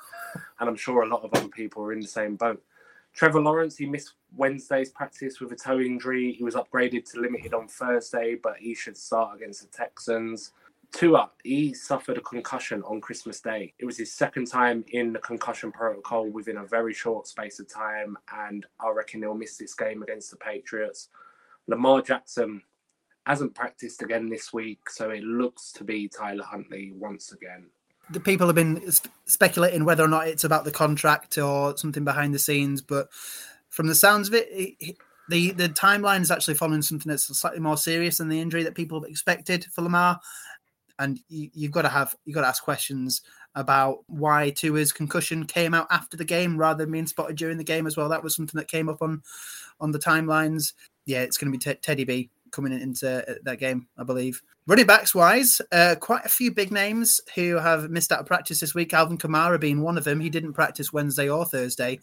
And 0.60 0.68
I'm 0.68 0.76
sure 0.76 1.02
a 1.02 1.08
lot 1.08 1.22
of 1.22 1.32
other 1.32 1.48
people 1.48 1.82
are 1.84 1.92
in 1.92 2.00
the 2.00 2.08
same 2.08 2.36
boat. 2.36 2.62
Trevor 3.14 3.40
Lawrence, 3.40 3.76
he 3.76 3.86
missed 3.86 4.14
Wednesday's 4.36 4.90
practice 4.90 5.40
with 5.40 5.52
a 5.52 5.56
toe 5.56 5.78
injury. 5.78 6.32
He 6.32 6.44
was 6.44 6.54
upgraded 6.54 7.10
to 7.12 7.20
limited 7.20 7.54
on 7.54 7.68
Thursday, 7.68 8.36
but 8.42 8.56
he 8.58 8.74
should 8.74 8.96
start 8.96 9.36
against 9.36 9.62
the 9.62 9.68
Texans. 9.68 10.52
Tua, 10.92 11.30
he 11.42 11.72
suffered 11.74 12.18
a 12.18 12.22
concussion 12.22 12.82
on 12.84 13.00
Christmas 13.00 13.40
Day. 13.40 13.72
It 13.78 13.84
was 13.84 13.96
his 13.96 14.12
second 14.12 14.46
time 14.46 14.84
in 14.88 15.12
the 15.12 15.18
concussion 15.20 15.72
protocol 15.72 16.28
within 16.28 16.58
a 16.58 16.66
very 16.66 16.92
short 16.92 17.26
space 17.26 17.58
of 17.60 17.68
time, 17.68 18.16
and 18.32 18.66
I 18.80 18.90
reckon 18.90 19.22
he'll 19.22 19.34
miss 19.34 19.56
this 19.56 19.74
game 19.74 20.02
against 20.02 20.30
the 20.30 20.36
Patriots. 20.36 21.08
Lamar 21.66 22.02
Jackson, 22.02 22.62
hasn't 23.26 23.54
practiced 23.54 24.02
again 24.02 24.28
this 24.28 24.52
week, 24.52 24.90
so 24.90 25.10
it 25.10 25.22
looks 25.22 25.72
to 25.72 25.84
be 25.84 26.08
Tyler 26.08 26.44
Huntley 26.44 26.92
once 26.94 27.32
again. 27.32 27.66
The 28.10 28.20
people 28.20 28.46
have 28.46 28.56
been 28.56 28.82
speculating 29.24 29.84
whether 29.84 30.04
or 30.04 30.08
not 30.08 30.28
it's 30.28 30.44
about 30.44 30.64
the 30.64 30.70
contract 30.70 31.38
or 31.38 31.76
something 31.76 32.04
behind 32.04 32.34
the 32.34 32.38
scenes, 32.38 32.82
but 32.82 33.08
from 33.70 33.86
the 33.86 33.94
sounds 33.94 34.28
of 34.28 34.34
it, 34.34 34.48
it 34.50 34.96
the 35.28 35.52
the 35.52 35.68
timeline 35.68 36.20
is 36.20 36.30
actually 36.30 36.54
following 36.54 36.82
something 36.82 37.08
that's 37.08 37.24
slightly 37.24 37.60
more 37.60 37.76
serious 37.76 38.18
than 38.18 38.28
the 38.28 38.40
injury 38.40 38.62
that 38.62 38.74
people 38.74 39.04
expected 39.04 39.64
for 39.72 39.82
Lamar. 39.82 40.20
And 40.98 41.18
you, 41.28 41.50
you've 41.54 41.72
got 41.72 41.82
to 41.82 41.88
have 41.88 42.14
you've 42.24 42.34
got 42.34 42.42
to 42.42 42.48
ask 42.48 42.62
questions 42.62 43.22
about 43.56 43.98
why 44.06 44.50
Tua's 44.50 44.92
concussion 44.92 45.44
came 45.44 45.74
out 45.74 45.86
after 45.90 46.16
the 46.16 46.24
game 46.24 46.56
rather 46.56 46.84
than 46.84 46.92
being 46.92 47.06
spotted 47.06 47.36
during 47.36 47.56
the 47.56 47.64
game 47.64 47.86
as 47.86 47.96
well. 47.96 48.08
That 48.08 48.22
was 48.22 48.34
something 48.36 48.58
that 48.58 48.68
came 48.68 48.88
up 48.88 49.00
on 49.00 49.22
on 49.80 49.92
the 49.92 49.98
timelines. 49.98 50.74
Yeah, 51.06 51.22
it's 51.22 51.36
going 51.36 51.52
to 51.52 51.58
be 51.58 51.62
t- 51.62 51.80
Teddy 51.80 52.04
B 52.04 52.30
coming 52.54 52.72
into 52.72 53.28
uh, 53.28 53.34
that 53.42 53.58
game, 53.58 53.86
I 53.98 54.04
believe. 54.04 54.40
Running 54.66 54.86
backs 54.86 55.14
wise, 55.14 55.60
uh, 55.72 55.96
quite 56.00 56.24
a 56.24 56.28
few 56.28 56.50
big 56.52 56.70
names 56.70 57.20
who 57.34 57.56
have 57.56 57.90
missed 57.90 58.12
out 58.12 58.20
of 58.20 58.26
practice 58.26 58.60
this 58.60 58.74
week. 58.74 58.94
Alvin 58.94 59.18
Kamara 59.18 59.60
being 59.60 59.82
one 59.82 59.98
of 59.98 60.04
them. 60.04 60.20
He 60.20 60.30
didn't 60.30 60.54
practice 60.54 60.92
Wednesday 60.92 61.28
or 61.28 61.44
Thursday. 61.44 62.00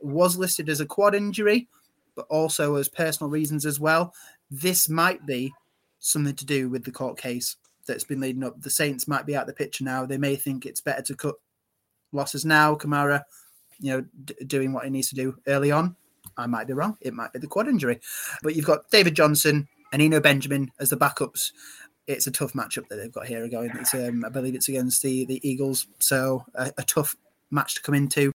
Was 0.00 0.36
listed 0.36 0.68
as 0.68 0.80
a 0.80 0.86
quad 0.86 1.14
injury, 1.14 1.68
but 2.14 2.26
also 2.28 2.76
as 2.76 2.88
personal 2.88 3.30
reasons 3.30 3.66
as 3.66 3.80
well. 3.80 4.14
This 4.50 4.88
might 4.88 5.24
be 5.26 5.52
something 5.98 6.36
to 6.36 6.44
do 6.44 6.68
with 6.68 6.84
the 6.84 6.92
court 6.92 7.18
case 7.18 7.56
that's 7.86 8.04
been 8.04 8.20
leading 8.20 8.44
up. 8.44 8.60
The 8.60 8.70
Saints 8.70 9.08
might 9.08 9.26
be 9.26 9.34
out 9.34 9.46
the 9.46 9.52
picture 9.52 9.84
now. 9.84 10.06
They 10.06 10.18
may 10.18 10.36
think 10.36 10.66
it's 10.66 10.80
better 10.80 11.02
to 11.02 11.16
cut 11.16 11.34
losses 12.12 12.44
now. 12.44 12.74
Kamara, 12.74 13.22
you 13.80 13.90
know, 13.90 14.04
d- 14.24 14.34
doing 14.46 14.72
what 14.72 14.84
he 14.84 14.90
needs 14.90 15.08
to 15.08 15.14
do 15.14 15.36
early 15.46 15.72
on. 15.72 15.96
I 16.36 16.46
might 16.46 16.66
be 16.66 16.72
wrong. 16.72 16.96
It 17.00 17.14
might 17.14 17.32
be 17.32 17.38
the 17.38 17.46
quad 17.46 17.68
injury. 17.68 18.00
But 18.42 18.56
you've 18.56 18.64
got 18.64 18.90
David 18.90 19.14
Johnson, 19.14 19.68
and 19.94 20.02
Eno 20.02 20.20
Benjamin 20.20 20.72
as 20.80 20.90
the 20.90 20.96
backups. 20.96 21.52
It's 22.08 22.26
a 22.26 22.32
tough 22.32 22.52
matchup 22.52 22.88
that 22.88 22.96
they've 22.96 23.12
got 23.12 23.26
here 23.26 23.48
going. 23.48 23.70
It's, 23.76 23.94
um, 23.94 24.24
I 24.26 24.28
believe 24.28 24.54
it's 24.54 24.68
against 24.68 25.02
the 25.02 25.24
the 25.24 25.40
Eagles, 25.48 25.86
so 26.00 26.44
a, 26.54 26.72
a 26.76 26.82
tough 26.82 27.16
match 27.50 27.76
to 27.76 27.82
come 27.82 27.94
into. 27.94 28.32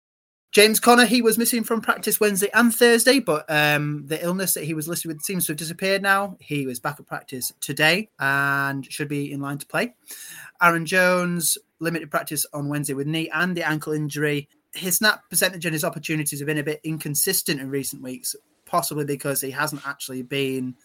James 0.50 0.78
Conner, 0.78 1.06
he 1.06 1.22
was 1.22 1.38
missing 1.38 1.64
from 1.64 1.80
practice 1.80 2.20
Wednesday 2.20 2.48
and 2.54 2.72
Thursday, 2.74 3.18
but 3.18 3.44
um, 3.48 4.04
the 4.06 4.22
illness 4.22 4.54
that 4.54 4.64
he 4.64 4.74
was 4.74 4.86
listed 4.86 5.08
with 5.08 5.22
seems 5.22 5.46
to 5.46 5.52
have 5.52 5.56
disappeared 5.56 6.02
now. 6.02 6.36
He 6.40 6.66
was 6.66 6.78
back 6.78 7.00
at 7.00 7.06
practice 7.06 7.52
today 7.60 8.08
and 8.20 8.84
should 8.92 9.08
be 9.08 9.32
in 9.32 9.40
line 9.40 9.58
to 9.58 9.66
play. 9.66 9.94
Aaron 10.62 10.86
Jones, 10.86 11.58
limited 11.80 12.10
practice 12.10 12.46
on 12.52 12.68
Wednesday 12.68 12.94
with 12.94 13.08
knee 13.08 13.30
and 13.32 13.56
the 13.56 13.66
ankle 13.66 13.92
injury. 13.92 14.48
His 14.74 14.96
snap 14.96 15.28
percentage 15.28 15.64
and 15.64 15.72
his 15.72 15.84
opportunities 15.84 16.38
have 16.38 16.46
been 16.46 16.58
a 16.58 16.62
bit 16.62 16.80
inconsistent 16.84 17.60
in 17.60 17.68
recent 17.68 18.02
weeks, 18.02 18.36
possibly 18.64 19.04
because 19.04 19.40
he 19.40 19.50
hasn't 19.50 19.84
actually 19.84 20.22
been 20.22 20.76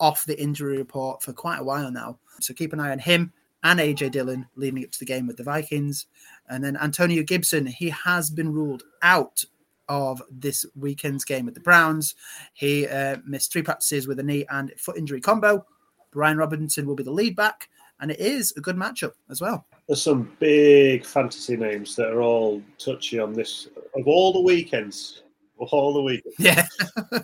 off 0.00 0.24
the 0.24 0.40
injury 0.40 0.78
report 0.78 1.22
for 1.22 1.32
quite 1.32 1.58
a 1.58 1.64
while 1.64 1.90
now. 1.90 2.18
So 2.40 2.54
keep 2.54 2.72
an 2.72 2.80
eye 2.80 2.90
on 2.90 2.98
him 2.98 3.32
and 3.64 3.80
AJ 3.80 4.12
Dillon 4.12 4.46
leading 4.56 4.84
up 4.84 4.90
to 4.92 4.98
the 4.98 5.04
game 5.04 5.26
with 5.26 5.36
the 5.36 5.42
Vikings. 5.42 6.06
And 6.48 6.62
then 6.62 6.76
Antonio 6.76 7.22
Gibson, 7.22 7.66
he 7.66 7.88
has 7.90 8.30
been 8.30 8.52
ruled 8.52 8.84
out 9.02 9.42
of 9.88 10.22
this 10.30 10.64
weekend's 10.76 11.24
game 11.24 11.46
with 11.46 11.54
the 11.54 11.60
Browns. 11.60 12.14
He 12.52 12.86
uh, 12.86 13.16
missed 13.26 13.52
three 13.52 13.62
practices 13.62 14.06
with 14.06 14.20
a 14.20 14.22
knee 14.22 14.44
and 14.50 14.72
foot 14.76 14.96
injury 14.96 15.20
combo. 15.20 15.64
Brian 16.12 16.36
Robinson 16.36 16.86
will 16.86 16.94
be 16.94 17.02
the 17.02 17.10
lead 17.10 17.34
back, 17.34 17.68
and 18.00 18.10
it 18.10 18.20
is 18.20 18.52
a 18.56 18.60
good 18.60 18.76
matchup 18.76 19.12
as 19.30 19.40
well. 19.40 19.66
There's 19.88 20.00
some 20.00 20.30
big 20.38 21.04
fantasy 21.04 21.56
names 21.56 21.96
that 21.96 22.08
are 22.08 22.22
all 22.22 22.62
touchy 22.78 23.18
on 23.18 23.32
this. 23.32 23.68
Of 23.96 24.06
all 24.06 24.32
the 24.32 24.40
weekends, 24.40 25.23
all 25.58 25.92
the 25.92 26.02
week. 26.02 26.24
Yeah. 26.38 26.66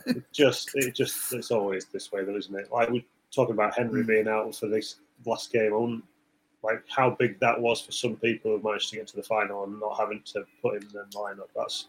it 0.06 0.24
just, 0.32 0.70
it 0.74 0.94
just, 0.94 1.32
it's 1.32 1.50
always 1.50 1.86
this 1.86 2.12
way, 2.12 2.24
though, 2.24 2.36
isn't 2.36 2.58
it? 2.58 2.70
Like 2.72 2.90
we're 2.90 3.02
talking 3.34 3.54
about 3.54 3.76
Henry 3.76 4.02
mm. 4.02 4.06
being 4.06 4.28
out 4.28 4.54
for 4.54 4.68
this 4.68 4.96
last 5.26 5.52
game. 5.52 5.72
on 5.72 6.02
like 6.62 6.84
how 6.88 7.10
big 7.10 7.38
that 7.40 7.60
was 7.60 7.80
for 7.80 7.92
some 7.92 8.16
people 8.16 8.56
who 8.56 8.68
managed 8.68 8.90
to 8.90 8.96
get 8.96 9.06
to 9.08 9.16
the 9.16 9.22
final 9.22 9.64
and 9.64 9.80
not 9.80 9.98
having 9.98 10.22
to 10.24 10.44
put 10.62 10.76
him 10.76 10.82
in 10.82 10.88
the 10.92 11.16
lineup. 11.16 11.48
That's 11.56 11.88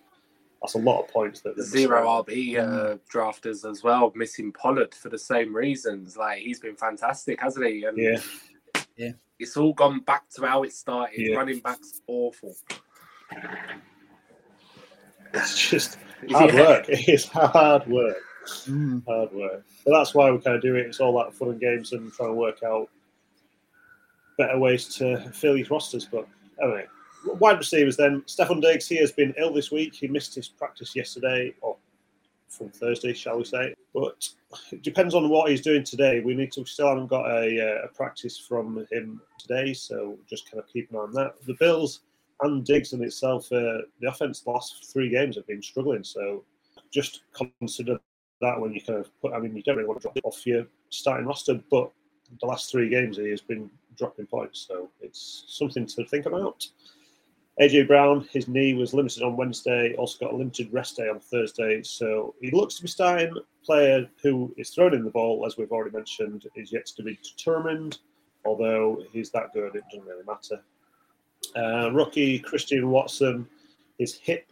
that's 0.61 0.75
a 0.75 0.79
lot 0.79 1.01
of 1.01 1.07
points 1.09 1.41
that 1.41 1.59
zero 1.61 2.05
RB 2.23 2.57
uh, 2.57 2.97
drafters 3.11 3.69
as 3.69 3.83
well, 3.83 4.11
missing 4.15 4.51
Pollard 4.53 4.93
for 4.93 5.09
the 5.09 5.17
same 5.17 5.55
reasons. 5.55 6.15
Like 6.15 6.39
he's 6.39 6.59
been 6.59 6.75
fantastic, 6.75 7.41
hasn't 7.41 7.65
he? 7.65 7.83
And 7.83 7.97
yeah, 7.97 8.19
yeah, 8.95 9.11
it's 9.39 9.57
all 9.57 9.73
gone 9.73 10.01
back 10.01 10.29
to 10.35 10.45
how 10.45 10.63
it 10.63 10.73
started. 10.73 11.19
Yeah. 11.19 11.35
Running 11.35 11.59
backs 11.59 12.01
awful. 12.07 12.55
It's 15.33 15.69
just 15.69 15.97
hard 16.31 16.53
yeah. 16.53 16.61
work. 16.61 16.89
It 16.89 17.09
is 17.09 17.25
hard 17.25 17.87
work. 17.87 18.17
Mm. 18.65 19.05
Hard 19.05 19.31
work. 19.33 19.63
But 19.85 19.91
that's 19.91 20.13
why 20.13 20.31
we 20.31 20.39
kind 20.39 20.55
of 20.55 20.61
do 20.61 20.75
it. 20.75 20.87
It's 20.87 20.99
all 20.99 21.17
that 21.23 21.33
fun 21.33 21.49
and 21.49 21.59
games 21.59 21.93
and 21.93 22.11
trying 22.13 22.29
to 22.29 22.35
work 22.35 22.63
out 22.63 22.89
better 24.37 24.57
ways 24.57 24.87
to 24.95 25.17
fill 25.31 25.55
these 25.55 25.69
rosters. 25.69 26.05
But 26.05 26.27
anyway, 26.61 26.87
wide 27.25 27.57
receivers 27.57 27.97
then. 27.97 28.21
Stefon 28.23 28.61
Diggs, 28.61 28.87
he 28.87 28.97
has 28.97 29.11
been 29.11 29.33
ill 29.37 29.53
this 29.53 29.71
week. 29.71 29.95
He 29.95 30.07
missed 30.07 30.35
his 30.35 30.47
practice 30.47 30.95
yesterday, 30.95 31.53
or 31.61 31.77
from 32.49 32.69
Thursday, 32.69 33.13
shall 33.13 33.37
we 33.37 33.45
say. 33.45 33.73
But 33.93 34.27
it 34.71 34.81
depends 34.81 35.15
on 35.15 35.29
what 35.29 35.49
he's 35.49 35.61
doing 35.61 35.83
today. 35.83 36.19
We 36.19 36.33
need 36.33 36.51
to 36.53 36.65
still 36.65 36.89
haven't 36.89 37.07
got 37.07 37.29
a, 37.29 37.83
a 37.83 37.87
practice 37.89 38.37
from 38.37 38.85
him 38.91 39.21
today, 39.37 39.73
so 39.73 40.17
just 40.29 40.49
kind 40.49 40.61
of 40.61 40.67
keep 40.67 40.89
an 40.91 40.97
eye 40.97 40.99
on 40.99 41.13
that. 41.13 41.35
The 41.45 41.55
Bills 41.59 42.01
and 42.41 42.65
Diggs 42.65 42.93
in 42.93 43.03
itself, 43.03 43.51
uh, 43.51 43.83
the 43.99 44.07
offense 44.07 44.43
last 44.45 44.91
three 44.91 45.09
games 45.09 45.35
have 45.35 45.47
been 45.47 45.61
struggling. 45.61 46.03
So 46.03 46.43
just 46.91 47.21
consider 47.59 47.99
that 48.41 48.59
when 48.59 48.73
you 48.73 48.81
kind 48.81 48.99
of 48.99 49.09
put. 49.21 49.33
I 49.33 49.39
mean, 49.39 49.55
you 49.55 49.63
don't 49.63 49.77
really 49.77 49.87
want 49.87 50.01
to 50.01 50.03
drop 50.03 50.17
it 50.17 50.25
off 50.25 50.45
your 50.45 50.65
starting 50.89 51.27
roster, 51.27 51.61
but 51.69 51.91
the 52.39 52.45
last 52.45 52.71
three 52.71 52.89
games 52.89 53.17
he 53.17 53.29
has 53.29 53.41
been 53.41 53.69
dropping 53.97 54.25
points, 54.25 54.65
so 54.67 54.89
it's 55.01 55.45
something 55.47 55.85
to 55.85 56.05
think 56.05 56.25
about. 56.25 56.65
AJ 57.59 57.87
Brown, 57.87 58.27
his 58.31 58.47
knee 58.47 58.73
was 58.73 58.93
limited 58.93 59.21
on 59.23 59.35
Wednesday, 59.35 59.93
also 59.95 60.25
got 60.25 60.33
a 60.33 60.37
limited 60.37 60.71
rest 60.71 60.97
day 60.97 61.09
on 61.09 61.19
Thursday, 61.19 61.83
so 61.83 62.33
he 62.41 62.49
looks 62.51 62.75
to 62.75 62.81
be 62.81 62.87
starting. 62.87 63.35
Player 63.63 64.09
who 64.23 64.53
is 64.57 64.69
throwing 64.69 64.93
in 64.93 65.03
the 65.03 65.11
ball, 65.11 65.45
as 65.45 65.57
we've 65.57 65.71
already 65.71 65.95
mentioned, 65.95 66.47
is 66.55 66.71
yet 66.71 66.85
to 66.87 67.03
be 67.03 67.19
determined. 67.21 67.99
Although 68.45 69.03
he's 69.11 69.29
that 69.31 69.53
good, 69.53 69.75
it 69.75 69.83
doesn't 69.91 70.07
really 70.07 70.23
matter. 70.25 70.63
Uh, 71.55 71.91
rookie 71.91 72.39
Christian 72.39 72.89
Watson, 72.89 73.47
his 73.97 74.15
hip 74.15 74.51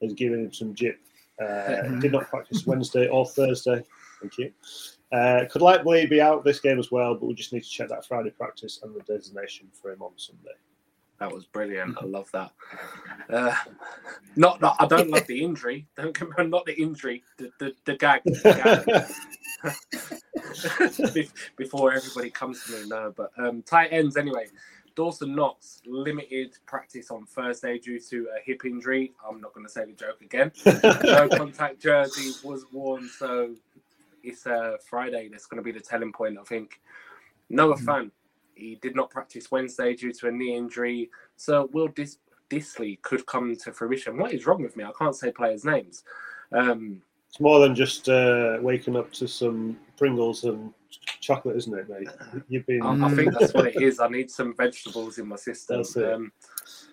is 0.00 0.12
giving 0.14 0.44
him 0.44 0.52
some 0.52 0.74
jip. 0.74 0.98
Uh, 1.40 1.82
did 2.00 2.12
not 2.12 2.28
practice 2.28 2.66
Wednesday 2.66 3.06
or 3.08 3.24
Thursday. 3.26 3.82
Thank 4.20 4.38
you. 4.38 4.52
Uh, 5.12 5.44
could 5.50 5.62
likely 5.62 6.06
be 6.06 6.20
out 6.20 6.44
this 6.44 6.60
game 6.60 6.78
as 6.78 6.90
well, 6.90 7.14
but 7.14 7.26
we 7.26 7.34
just 7.34 7.52
need 7.52 7.62
to 7.62 7.68
check 7.68 7.88
that 7.88 8.04
Friday 8.04 8.30
practice 8.30 8.80
and 8.82 8.94
the 8.94 9.00
designation 9.00 9.68
for 9.72 9.92
him 9.92 10.02
on 10.02 10.10
Sunday. 10.16 10.52
That 11.20 11.32
was 11.32 11.46
brilliant. 11.46 11.96
I 12.00 12.04
love 12.04 12.30
that. 12.32 12.52
Uh, 13.28 13.54
not, 14.36 14.60
not, 14.60 14.76
I 14.78 14.86
don't 14.86 15.10
love 15.10 15.26
the 15.26 15.42
injury. 15.42 15.86
Don't 15.96 16.14
come 16.14 16.32
on, 16.38 16.48
not 16.50 16.64
the 16.64 16.80
injury. 16.80 17.24
The 17.38 17.50
the, 17.58 17.74
the 17.86 17.96
gag. 17.96 18.22
The 18.24 19.08
gag. 19.64 21.28
Before 21.56 21.92
everybody 21.92 22.30
comes 22.30 22.64
to 22.64 22.72
me, 22.72 22.88
no. 22.88 23.12
But 23.16 23.32
um, 23.36 23.62
tight 23.62 23.88
ends 23.88 24.16
anyway. 24.16 24.46
Dawson 24.98 25.32
Knox 25.32 25.80
limited 25.86 26.58
practice 26.66 27.12
on 27.12 27.24
Thursday 27.24 27.78
due 27.78 28.00
to 28.00 28.26
a 28.36 28.44
hip 28.44 28.64
injury. 28.64 29.12
I'm 29.24 29.40
not 29.40 29.54
going 29.54 29.64
to 29.64 29.70
say 29.70 29.84
the 29.84 29.92
joke 29.92 30.20
again. 30.22 30.50
no 31.04 31.28
contact 31.28 31.80
jersey 31.80 32.32
was 32.42 32.66
worn, 32.72 33.08
so 33.08 33.54
it's 34.24 34.44
uh, 34.44 34.72
Friday. 34.90 35.28
That's 35.28 35.46
going 35.46 35.58
to 35.58 35.62
be 35.62 35.70
the 35.70 35.78
telling 35.78 36.12
point. 36.12 36.36
I 36.36 36.42
think 36.42 36.80
Noah 37.48 37.76
mm. 37.76 37.84
Fant. 37.84 38.10
He 38.56 38.74
did 38.82 38.96
not 38.96 39.08
practice 39.08 39.52
Wednesday 39.52 39.94
due 39.94 40.12
to 40.14 40.26
a 40.26 40.32
knee 40.32 40.56
injury. 40.56 41.10
So 41.36 41.70
Will 41.72 41.86
Dis- 41.86 42.18
Dissly 42.50 43.00
could 43.02 43.24
come 43.24 43.54
to 43.54 43.72
fruition. 43.72 44.18
What 44.18 44.32
is 44.32 44.46
wrong 44.46 44.64
with 44.64 44.76
me? 44.76 44.82
I 44.82 44.90
can't 44.98 45.14
say 45.14 45.30
players' 45.30 45.64
names. 45.64 46.02
Um, 46.50 47.02
it's 47.28 47.38
more 47.38 47.60
than 47.60 47.76
just 47.76 48.08
uh, 48.08 48.58
waking 48.60 48.96
up 48.96 49.12
to 49.12 49.28
some 49.28 49.78
Pringles 49.96 50.42
and 50.42 50.74
chocolate, 51.28 51.56
isn't 51.56 51.78
it, 51.78 51.88
mate? 51.88 52.08
You've 52.48 52.66
been. 52.66 52.82
I, 52.82 53.06
I 53.06 53.14
think 53.14 53.38
that's 53.38 53.52
what 53.52 53.66
it 53.66 53.80
is. 53.80 54.00
I 54.00 54.08
need 54.08 54.30
some 54.30 54.54
vegetables 54.56 55.18
in 55.18 55.28
my 55.28 55.36
system. 55.36 55.84
Um, 56.02 56.32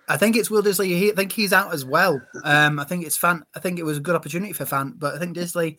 I 0.10 0.18
think 0.18 0.36
it's 0.36 0.52
Will 0.52 0.62
Dissly. 0.62 1.12
I 1.12 1.16
think 1.16 1.32
he's 1.32 1.54
out 1.54 1.74
as 1.74 1.86
well. 1.86 2.22
Um, 2.44 2.80
I 2.80 2.84
think 2.84 3.06
it's 3.06 3.18
Fan. 3.18 3.44
I 3.56 3.60
think 3.60 3.80
it 3.80 3.84
was 3.84 3.98
a 3.98 4.02
good 4.02 4.16
opportunity 4.16 4.54
for 4.54 4.66
Fan, 4.66 4.94
but 4.98 5.16
I 5.16 5.20
think 5.20 5.38
Dissly, 5.38 5.78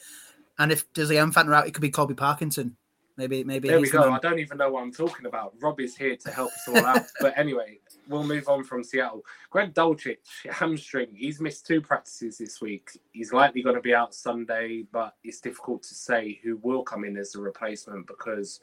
and 0.59 0.73
if 0.73 0.91
Dissly 0.95 1.23
and 1.23 1.33
Fan 1.33 1.49
are 1.49 1.55
out, 1.55 1.67
it 1.67 1.75
could 1.75 1.83
be 1.83 1.91
Colby 1.91 2.15
Parkinson. 2.15 2.77
Maybe, 3.19 3.45
maybe. 3.45 3.69
There 3.69 3.81
we 3.81 3.89
go. 3.89 4.13
I 4.13 4.19
don't 4.19 4.39
even 4.39 4.59
know 4.59 4.71
what 4.71 4.83
I'm 4.83 4.93
talking 4.93 5.27
about. 5.27 5.55
Rob 5.61 5.81
is 5.81 5.97
here 5.97 6.17
to 6.17 6.31
help 6.31 6.51
us 6.53 6.69
all 6.69 6.85
out. 6.85 7.03
but 7.21 7.37
anyway, 7.37 7.79
we'll 8.09 8.25
move 8.25 8.49
on 8.49 8.65
from 8.65 8.85
Seattle. 8.85 9.25
Greg 9.51 9.75
Dulcich, 9.75 10.17
hamstring. 10.51 11.09
He's 11.15 11.41
missed 11.41 11.67
two 11.67 11.81
practices 11.81 12.39
this 12.39 12.61
week. 12.61 12.91
He's 13.13 13.33
likely 13.33 13.63
going 13.63 13.77
to 13.77 13.83
be 13.83 13.95
out 13.95 14.15
Sunday, 14.15 14.85
but 14.93 15.15
it's 15.25 15.41
difficult 15.41 15.83
to 15.85 15.95
say 15.95 16.41
who 16.43 16.59
will 16.63 16.83
come 16.83 17.05
in 17.05 17.17
as 17.17 17.35
a 17.35 17.41
replacement 17.41 18.07
because 18.07 18.61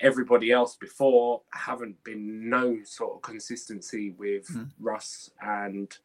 everybody 0.00 0.50
else 0.50 0.76
before 0.76 1.42
haven't 1.52 2.02
been 2.04 2.48
no 2.48 2.78
sort 2.84 3.16
of 3.16 3.22
consistency 3.22 4.10
with 4.18 4.46
mm. 4.48 4.68
Russ 4.80 5.30
and 5.42 5.96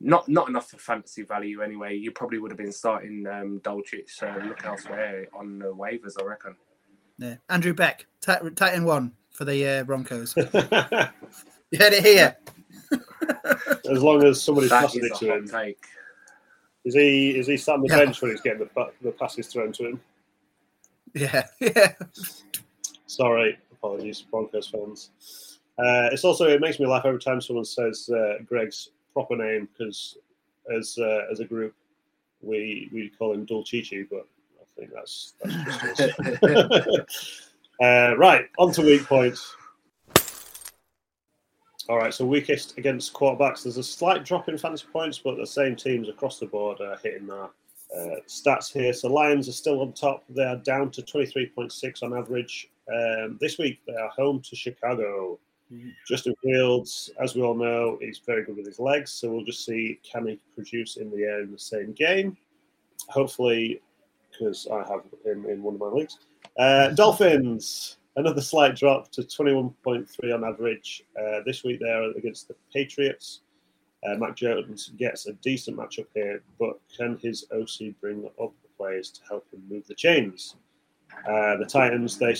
not 0.00 0.28
not 0.28 0.48
enough 0.48 0.70
for 0.70 0.78
fantasy 0.78 1.22
value 1.22 1.62
anyway. 1.62 1.96
You 1.96 2.10
probably 2.10 2.38
would 2.38 2.50
have 2.50 2.58
been 2.58 2.72
starting 2.72 3.26
um, 3.26 3.60
Dulcich, 3.60 4.10
so 4.10 4.32
look 4.44 4.64
elsewhere 4.64 5.26
on 5.32 5.58
the 5.58 5.74
waivers, 5.74 6.14
I 6.20 6.24
reckon. 6.24 6.56
Yeah, 7.18 7.36
Andrew 7.48 7.72
Beck, 7.72 8.06
Titan 8.20 8.84
one 8.84 9.12
for 9.30 9.44
the 9.44 9.66
uh, 9.66 9.84
Broncos. 9.84 10.34
you 11.74 11.84
heard 11.84 11.92
it 11.92 12.04
here. 12.04 12.36
as 13.90 14.02
long 14.02 14.22
as 14.24 14.42
somebody's 14.42 14.70
passing 14.70 15.04
it 15.04 15.14
to 15.16 15.34
him. 15.34 15.48
Take. 15.48 15.82
Is 16.84 16.94
he 16.94 17.30
is 17.30 17.46
he 17.46 17.56
sat 17.56 17.74
on 17.74 17.82
the 17.82 17.88
yeah. 17.88 18.04
bench 18.04 18.20
when 18.20 18.30
he's 18.30 18.40
getting 18.40 18.68
the, 18.74 18.90
the 19.02 19.10
passes 19.12 19.48
thrown 19.48 19.72
to 19.72 19.88
him? 19.88 20.00
Yeah, 21.14 21.46
yeah. 21.60 21.94
Sorry, 23.06 23.58
apologies, 23.72 24.22
Broncos 24.22 24.68
fans. 24.68 25.58
Uh, 25.78 26.10
it's 26.12 26.24
also 26.24 26.44
it 26.44 26.60
makes 26.60 26.78
me 26.78 26.86
laugh 26.86 27.04
every 27.04 27.20
time 27.20 27.40
someone 27.40 27.64
says 27.64 28.08
uh, 28.10 28.34
Greg's 28.44 28.90
proper 29.12 29.36
name 29.36 29.68
because 29.72 30.18
as 30.76 30.96
uh, 30.98 31.22
as 31.30 31.40
a 31.40 31.44
group 31.44 31.74
we 32.42 32.88
we 32.92 33.10
call 33.18 33.32
him 33.32 33.46
Dulcici, 33.46 34.06
but 34.08 34.26
I 34.60 34.64
think 34.78 34.92
that's 34.92 35.34
that's 35.42 35.96
just 35.96 36.20
uh, 37.82 38.16
right. 38.16 38.46
On 38.58 38.72
to 38.72 38.82
weak 38.82 39.04
points. 39.06 39.56
All 41.88 41.98
right, 41.98 42.14
so 42.14 42.24
weakest 42.24 42.78
against 42.78 43.12
quarterbacks. 43.12 43.64
There's 43.64 43.76
a 43.76 43.82
slight 43.82 44.24
drop 44.24 44.48
in 44.48 44.56
fantasy 44.56 44.86
points, 44.90 45.18
but 45.18 45.36
the 45.36 45.46
same 45.46 45.76
teams 45.76 46.08
across 46.08 46.38
the 46.38 46.46
board 46.46 46.80
are 46.80 46.96
hitting 47.02 47.26
their 47.26 47.44
uh, 47.44 48.20
stats 48.26 48.72
here. 48.72 48.92
So 48.94 49.12
Lions 49.12 49.48
are 49.48 49.52
still 49.52 49.82
on 49.82 49.92
top. 49.92 50.24
They 50.30 50.44
are 50.44 50.56
down 50.56 50.90
to 50.92 51.02
23.6 51.02 52.02
on 52.02 52.16
average. 52.16 52.70
Um, 52.92 53.38
this 53.38 53.58
week 53.58 53.80
they 53.86 53.94
are 53.94 54.08
home 54.08 54.40
to 54.40 54.56
Chicago. 54.56 55.38
Justin 56.06 56.34
Fields, 56.42 57.10
as 57.20 57.34
we 57.34 57.42
all 57.42 57.54
know, 57.54 57.98
is 58.00 58.20
very 58.24 58.44
good 58.44 58.56
with 58.56 58.66
his 58.66 58.78
legs, 58.78 59.10
so 59.10 59.30
we'll 59.30 59.44
just 59.44 59.64
see 59.64 59.98
can 60.04 60.26
he 60.26 60.38
produce 60.54 60.96
in 60.96 61.10
the 61.10 61.24
air 61.24 61.42
in 61.42 61.50
the 61.50 61.58
same 61.58 61.92
game. 61.92 62.36
Hopefully, 63.08 63.80
because 64.30 64.68
I 64.70 64.78
have 64.78 65.02
him 65.24 65.46
in 65.46 65.62
one 65.62 65.74
of 65.74 65.80
my 65.80 65.86
leagues. 65.88 66.18
Uh, 66.58 66.90
Dolphins, 66.90 67.96
another 68.16 68.40
slight 68.40 68.76
drop 68.76 69.10
to 69.12 69.22
21.3 69.22 70.34
on 70.34 70.44
average. 70.44 71.02
Uh, 71.18 71.40
this 71.44 71.64
week 71.64 71.80
they're 71.80 72.10
against 72.12 72.48
the 72.48 72.54
Patriots. 72.72 73.40
Uh, 74.06 74.16
Mac 74.16 74.36
Jones 74.36 74.92
gets 74.98 75.26
a 75.26 75.32
decent 75.34 75.76
matchup 75.76 76.06
here, 76.14 76.42
but 76.58 76.78
can 76.96 77.18
his 77.22 77.46
OC 77.52 77.94
bring 78.00 78.26
up 78.40 78.52
the 78.62 78.68
players 78.76 79.10
to 79.10 79.20
help 79.28 79.46
him 79.52 79.62
move 79.68 79.86
the 79.86 79.94
chains? 79.94 80.56
Uh, 81.28 81.56
the 81.56 81.64
Titans, 81.66 82.18
they 82.18 82.34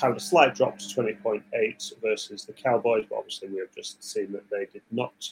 had 0.00 0.16
a 0.16 0.20
slight 0.20 0.54
drop 0.54 0.78
to 0.78 0.84
20.8 0.86 1.92
versus 2.02 2.44
the 2.44 2.52
Cowboys, 2.52 3.04
but 3.10 3.16
obviously 3.16 3.48
we 3.48 3.58
have 3.58 3.74
just 3.74 4.02
seen 4.02 4.32
that 4.32 4.48
they 4.50 4.66
did 4.72 4.82
not 4.90 5.28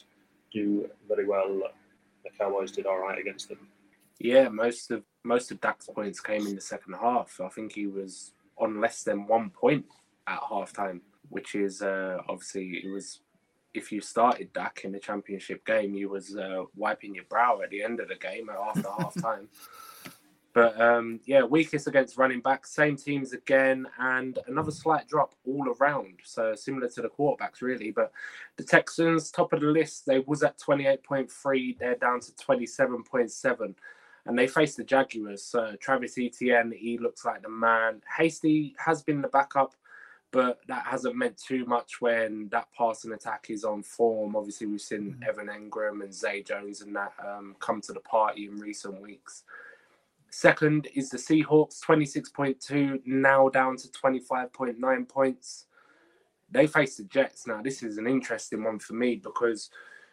do 0.53 0.87
very 1.07 1.25
well. 1.25 1.47
The 2.23 2.29
Cowboys 2.37 2.71
did 2.71 2.85
all 2.85 2.99
right 2.99 3.17
against 3.17 3.49
them. 3.49 3.59
Yeah, 4.19 4.49
most 4.49 4.91
of 4.91 5.03
most 5.23 5.49
of 5.51 5.59
Dak's 5.61 5.87
points 5.87 6.19
came 6.19 6.45
in 6.45 6.53
the 6.53 6.61
second 6.61 6.93
half. 6.93 7.39
I 7.41 7.49
think 7.49 7.73
he 7.73 7.87
was 7.87 8.33
on 8.61 8.79
less 8.79 9.03
than 9.03 9.27
one 9.27 9.49
point 9.49 9.85
at 10.27 10.39
halftime, 10.39 11.01
which 11.29 11.55
is 11.55 11.81
uh, 11.81 12.17
obviously 12.27 12.81
it 12.83 12.89
was. 12.89 13.19
If 13.73 13.89
you 13.89 14.01
started 14.01 14.51
Dak 14.51 14.81
in 14.83 14.91
the 14.91 14.99
championship 14.99 15.65
game, 15.65 15.95
you 15.95 16.09
was 16.09 16.35
uh, 16.35 16.63
wiping 16.75 17.15
your 17.15 17.23
brow 17.29 17.61
at 17.63 17.69
the 17.69 17.81
end 17.81 18.01
of 18.01 18.09
the 18.09 18.15
game 18.15 18.49
after 18.49 18.81
halftime. 19.21 19.47
But 20.53 20.79
um, 20.81 21.21
yeah, 21.25 21.43
weakest 21.43 21.87
against 21.87 22.17
running 22.17 22.41
back, 22.41 22.67
same 22.67 22.97
teams 22.97 23.31
again, 23.31 23.87
and 23.99 24.37
another 24.47 24.71
slight 24.71 25.07
drop 25.07 25.33
all 25.45 25.73
around. 25.79 26.19
So 26.23 26.55
similar 26.55 26.89
to 26.89 27.01
the 27.01 27.09
quarterbacks, 27.09 27.61
really. 27.61 27.91
But 27.91 28.11
the 28.57 28.63
Texans, 28.63 29.31
top 29.31 29.53
of 29.53 29.61
the 29.61 29.67
list, 29.67 30.05
they 30.05 30.19
was 30.19 30.43
at 30.43 30.59
28.3, 30.59 31.77
they're 31.79 31.95
down 31.95 32.19
to 32.19 32.31
27.7. 32.33 33.75
And 34.25 34.37
they 34.37 34.47
face 34.47 34.75
the 34.75 34.83
Jaguars. 34.83 35.43
So 35.43 35.75
Travis 35.79 36.17
Etienne, 36.17 36.73
he 36.75 36.97
looks 36.97 37.25
like 37.25 37.41
the 37.41 37.49
man. 37.49 38.01
Hasty 38.17 38.75
has 38.77 39.01
been 39.01 39.21
the 39.21 39.27
backup, 39.27 39.73
but 40.31 40.59
that 40.67 40.85
hasn't 40.85 41.15
meant 41.15 41.37
too 41.37 41.65
much 41.65 42.01
when 42.01 42.47
that 42.49 42.67
passing 42.77 43.13
attack 43.13 43.47
is 43.49 43.63
on 43.63 43.83
form. 43.83 44.35
Obviously, 44.35 44.67
we've 44.67 44.81
seen 44.81 45.15
mm-hmm. 45.15 45.23
Evan 45.27 45.47
Engram 45.47 46.03
and 46.03 46.13
Zay 46.13 46.43
Jones 46.43 46.81
and 46.81 46.95
that 46.95 47.13
um, 47.25 47.55
come 47.59 47.81
to 47.81 47.93
the 47.93 47.99
party 48.01 48.45
in 48.45 48.57
recent 48.59 49.01
weeks. 49.01 49.43
Second 50.29 50.87
is 50.95 51.09
the 51.09 51.17
Seahawks, 51.17 51.83
26.2, 51.85 53.01
now 53.05 53.49
down 53.49 53.75
to 53.75 53.89
25.9 53.89 55.09
points. 55.09 55.65
They 56.49 56.67
face 56.67 56.95
the 56.95 57.03
Jets. 57.03 57.45
Now, 57.47 57.61
this 57.61 57.83
is 57.83 57.97
an 57.97 58.07
interesting 58.07 58.63
one 58.63 58.79
for 58.79 58.93
me 58.93 59.17
because 59.17 59.69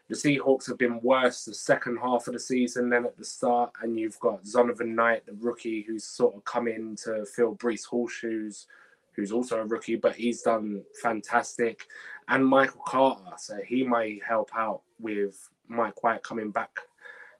the 0.08 0.14
Seahawks 0.14 0.66
have 0.66 0.78
been 0.78 1.00
worse 1.02 1.44
the 1.44 1.52
second 1.52 1.98
half 1.98 2.26
of 2.26 2.32
the 2.32 2.40
season 2.40 2.88
than 2.88 3.04
at 3.04 3.18
the 3.18 3.24
start. 3.24 3.72
And 3.82 3.98
you've 3.98 4.18
got 4.20 4.44
Zonovan 4.44 4.94
Knight, 4.94 5.26
the 5.26 5.34
rookie, 5.34 5.82
who's 5.82 6.04
sort 6.04 6.34
of 6.34 6.44
come 6.44 6.66
in 6.66 6.96
to 7.04 7.26
fill 7.26 7.54
Breece 7.56 7.84
Hall's 7.84 8.12
shoes, 8.12 8.66
who's 9.14 9.32
also 9.32 9.60
a 9.60 9.66
rookie, 9.66 9.96
but 9.96 10.16
he's 10.16 10.42
done 10.42 10.82
fantastic. 11.02 11.86
And 12.28 12.46
Michael 12.46 12.82
Carter, 12.86 13.36
so 13.36 13.58
he 13.66 13.84
may 13.84 14.20
help 14.26 14.50
out 14.56 14.80
with 14.98 15.50
Mike 15.68 16.02
White 16.02 16.22
coming 16.22 16.50
back 16.50 16.70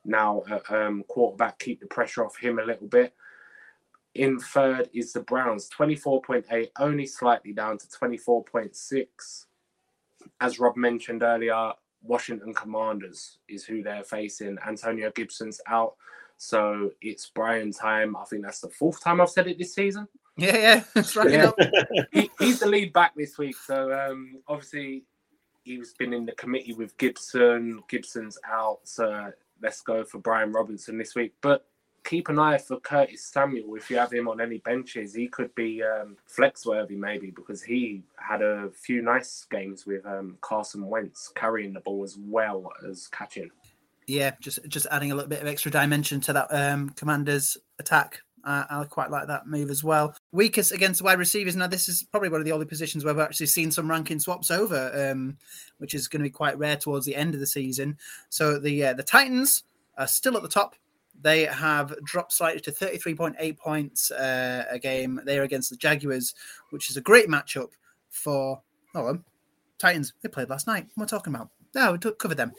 now 0.04 0.42
uh, 0.50 0.60
um, 0.68 1.04
quarterback, 1.08 1.58
keep 1.58 1.80
the 1.80 1.86
pressure 1.86 2.24
off 2.24 2.36
him 2.36 2.58
a 2.58 2.64
little 2.64 2.86
bit. 2.86 3.14
In 4.14 4.38
third 4.38 4.90
is 4.92 5.12
the 5.12 5.20
Browns, 5.20 5.70
24.8, 5.70 6.68
only 6.78 7.06
slightly 7.06 7.52
down 7.52 7.78
to 7.78 7.86
24.6. 7.86 9.46
As 10.40 10.58
Rob 10.58 10.76
mentioned 10.76 11.22
earlier, 11.22 11.72
Washington 12.02 12.54
Commanders 12.54 13.38
is 13.48 13.64
who 13.64 13.82
they're 13.82 14.04
facing. 14.04 14.56
Antonio 14.66 15.10
Gibson's 15.10 15.60
out, 15.66 15.94
so 16.36 16.90
it's 17.00 17.30
Brian 17.34 17.72
time. 17.72 18.16
I 18.16 18.24
think 18.24 18.44
that's 18.44 18.60
the 18.60 18.68
fourth 18.68 19.02
time 19.02 19.20
I've 19.20 19.30
said 19.30 19.46
it 19.48 19.58
this 19.58 19.74
season. 19.74 20.08
Yeah, 20.36 20.56
yeah, 20.56 20.84
that's 20.94 21.16
right. 21.16 21.30
Yeah. 21.30 21.50
he, 22.12 22.30
he's 22.38 22.60
the 22.60 22.66
lead 22.66 22.92
back 22.92 23.14
this 23.16 23.38
week, 23.38 23.56
so 23.56 23.92
um, 23.92 24.40
obviously 24.46 25.04
he's 25.64 25.92
been 25.94 26.12
in 26.12 26.24
the 26.24 26.32
committee 26.32 26.72
with 26.72 26.96
Gibson. 26.96 27.82
Gibson's 27.88 28.38
out, 28.48 28.80
so 28.84 29.32
let's 29.60 29.80
go 29.82 30.04
for 30.04 30.18
Brian 30.18 30.52
Robinson 30.52 30.96
this 30.96 31.14
week. 31.14 31.34
But 31.42 31.66
keep 32.04 32.28
an 32.28 32.38
eye 32.38 32.58
for 32.58 32.80
Curtis 32.80 33.24
Samuel 33.24 33.74
if 33.76 33.90
you 33.90 33.98
have 33.98 34.12
him 34.12 34.28
on 34.28 34.40
any 34.40 34.58
benches. 34.58 35.14
He 35.14 35.28
could 35.28 35.54
be 35.54 35.82
um, 35.82 36.16
flex 36.26 36.64
worthy 36.64 36.96
maybe 36.96 37.30
because 37.30 37.62
he 37.62 38.02
had 38.16 38.42
a 38.42 38.70
few 38.70 39.02
nice 39.02 39.46
games 39.50 39.86
with 39.86 40.04
um, 40.06 40.36
Carson 40.40 40.86
Wentz 40.86 41.32
carrying 41.34 41.72
the 41.72 41.80
ball 41.80 42.04
as 42.04 42.16
well 42.18 42.70
as 42.88 43.08
catching. 43.08 43.50
Yeah, 44.06 44.32
just 44.40 44.60
just 44.68 44.86
adding 44.90 45.12
a 45.12 45.14
little 45.14 45.28
bit 45.28 45.42
of 45.42 45.46
extra 45.46 45.70
dimension 45.70 46.20
to 46.22 46.32
that 46.32 46.46
um, 46.50 46.90
Commanders 46.90 47.58
attack. 47.78 48.20
Uh, 48.44 48.64
I 48.70 48.84
quite 48.84 49.10
like 49.10 49.26
that 49.26 49.46
move 49.46 49.68
as 49.68 49.84
well. 49.84 50.14
Weakest 50.32 50.72
against 50.72 51.02
wide 51.02 51.18
receivers. 51.18 51.56
Now, 51.56 51.66
this 51.66 51.88
is 51.88 52.04
probably 52.04 52.30
one 52.30 52.40
of 52.40 52.46
the 52.46 52.52
only 52.52 52.64
positions 52.64 53.04
where 53.04 53.12
we've 53.12 53.22
actually 53.22 53.46
seen 53.46 53.70
some 53.70 53.90
ranking 53.90 54.18
swaps 54.18 54.50
over, 54.50 55.10
um, 55.10 55.36
which 55.76 55.92
is 55.92 56.08
going 56.08 56.20
to 56.20 56.24
be 56.24 56.30
quite 56.30 56.56
rare 56.56 56.76
towards 56.76 57.04
the 57.04 57.16
end 57.16 57.34
of 57.34 57.40
the 57.40 57.46
season. 57.46 57.98
So 58.30 58.58
the 58.58 58.86
uh, 58.86 58.94
the 58.94 59.02
Titans 59.02 59.64
are 59.98 60.06
still 60.06 60.36
at 60.36 60.42
the 60.42 60.48
top. 60.48 60.76
They 61.20 61.44
have 61.44 61.94
dropped 62.04 62.32
slightly 62.32 62.60
to 62.60 62.70
33.8 62.70 63.58
points 63.58 64.10
uh, 64.10 64.64
a 64.70 64.78
game. 64.78 65.20
They 65.24 65.38
are 65.38 65.42
against 65.42 65.70
the 65.70 65.76
Jaguars, 65.76 66.34
which 66.70 66.90
is 66.90 66.96
a 66.96 67.00
great 67.00 67.28
matchup 67.28 67.70
for. 68.08 68.60
Oh, 68.94 69.08
um, 69.08 69.24
Titans. 69.78 70.12
They 70.22 70.28
played 70.28 70.50
last 70.50 70.66
night. 70.66 70.86
What 70.94 71.02
am 71.02 71.16
I 71.16 71.18
talking 71.18 71.34
about? 71.34 71.50
No, 71.74 71.92
we 71.92 71.98
covered 71.98 72.36
them. 72.36 72.52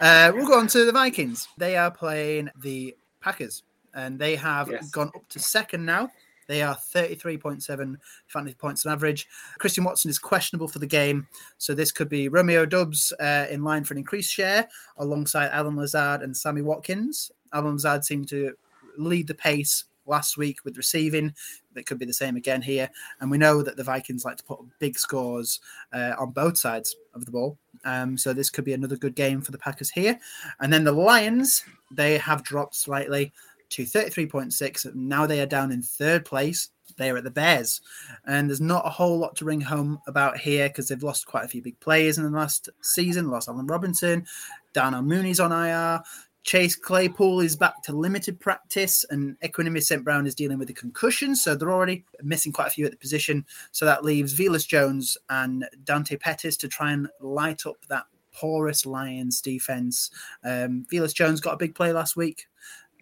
Uh, 0.00 0.30
we'll 0.34 0.46
go 0.46 0.58
on 0.58 0.66
to 0.68 0.84
the 0.84 0.92
Vikings. 0.92 1.48
They 1.58 1.76
are 1.76 1.90
playing 1.90 2.50
the 2.60 2.94
Packers 3.20 3.62
and 3.94 4.18
they 4.18 4.36
have 4.36 4.70
yes. 4.70 4.90
gone 4.90 5.10
up 5.14 5.28
to 5.28 5.38
second 5.38 5.84
now 5.84 6.10
They 6.48 6.62
are 6.62 6.76
33.7 6.76 7.96
fantasy 8.26 8.54
points 8.54 8.86
on 8.86 8.92
average. 8.92 9.28
Christian 9.58 9.84
Watson 9.84 10.10
is 10.10 10.18
questionable 10.18 10.68
for 10.68 10.78
the 10.78 10.86
game, 10.86 11.26
so 11.58 11.74
this 11.74 11.92
could 11.92 12.08
be 12.08 12.28
Romeo 12.28 12.66
Doubs 12.66 13.12
uh, 13.20 13.46
in 13.50 13.64
line 13.64 13.84
for 13.84 13.94
an 13.94 13.98
increased 13.98 14.32
share 14.32 14.68
alongside 14.98 15.50
Allen 15.52 15.76
Lazard 15.76 16.22
and 16.22 16.36
Sammy 16.36 16.62
Watkins. 16.62 17.30
Allen 17.52 17.74
Lazard 17.74 18.04
seemed 18.04 18.28
to 18.28 18.54
lead 18.96 19.26
the 19.26 19.34
pace 19.34 19.84
last 20.06 20.36
week 20.36 20.64
with 20.64 20.76
receiving. 20.76 21.34
That 21.74 21.86
could 21.86 21.98
be 21.98 22.04
the 22.04 22.12
same 22.12 22.36
again 22.36 22.62
here. 22.62 22.90
And 23.20 23.30
we 23.30 23.38
know 23.38 23.62
that 23.62 23.76
the 23.76 23.84
Vikings 23.84 24.24
like 24.24 24.36
to 24.36 24.44
put 24.44 24.58
big 24.78 24.98
scores 24.98 25.60
uh, 25.92 26.14
on 26.18 26.32
both 26.32 26.58
sides 26.58 26.96
of 27.14 27.24
the 27.24 27.30
ball. 27.30 27.56
Um, 27.84 28.16
so 28.18 28.32
this 28.32 28.50
could 28.50 28.64
be 28.64 28.74
another 28.74 28.96
good 28.96 29.14
game 29.14 29.40
for 29.40 29.52
the 29.52 29.58
Packers 29.58 29.90
here. 29.90 30.18
And 30.60 30.72
then 30.72 30.84
the 30.84 30.92
Lions, 30.92 31.64
they 31.90 32.18
have 32.18 32.42
dropped 32.42 32.74
slightly 32.74 33.32
to 33.72 33.84
33.6. 33.84 34.94
Now 34.94 35.26
they 35.26 35.40
are 35.40 35.46
down 35.46 35.72
in 35.72 35.82
third 35.82 36.24
place. 36.24 36.70
They 36.96 37.10
are 37.10 37.16
at 37.16 37.24
the 37.24 37.30
Bears. 37.30 37.80
And 38.26 38.48
there's 38.48 38.60
not 38.60 38.86
a 38.86 38.90
whole 38.90 39.18
lot 39.18 39.34
to 39.36 39.44
ring 39.44 39.60
home 39.60 39.98
about 40.06 40.38
here 40.38 40.68
because 40.68 40.88
they've 40.88 41.02
lost 41.02 41.26
quite 41.26 41.44
a 41.44 41.48
few 41.48 41.62
big 41.62 41.78
players 41.80 42.18
in 42.18 42.24
the 42.24 42.30
last 42.30 42.68
season. 42.82 43.30
Lost 43.30 43.48
Allen 43.48 43.66
Robinson, 43.66 44.26
Darnell 44.72 45.02
Mooney's 45.02 45.40
on 45.40 45.52
IR. 45.52 46.02
Chase 46.44 46.74
Claypool 46.74 47.40
is 47.40 47.54
back 47.54 47.82
to 47.84 47.92
limited 47.92 48.40
practice, 48.40 49.04
and 49.10 49.38
Equanimeous 49.40 49.84
St. 49.84 50.02
Brown 50.02 50.26
is 50.26 50.34
dealing 50.34 50.58
with 50.58 50.70
a 50.70 50.74
concussion, 50.74 51.36
so 51.36 51.54
they're 51.54 51.70
already 51.70 52.04
missing 52.20 52.50
quite 52.50 52.66
a 52.66 52.70
few 52.70 52.84
at 52.84 52.90
the 52.90 52.96
position. 52.96 53.46
So 53.70 53.84
that 53.84 54.04
leaves 54.04 54.34
Velus 54.36 54.66
Jones 54.66 55.16
and 55.30 55.64
Dante 55.84 56.16
Pettis 56.16 56.56
to 56.56 56.68
try 56.68 56.92
and 56.92 57.08
light 57.20 57.64
up 57.64 57.76
that 57.88 58.06
porous 58.32 58.84
Lions 58.84 59.40
defense. 59.40 60.10
Um, 60.42 60.84
Velus 60.92 61.14
Jones 61.14 61.40
got 61.40 61.54
a 61.54 61.58
big 61.58 61.74
play 61.74 61.92
last 61.92 62.16
week. 62.16 62.46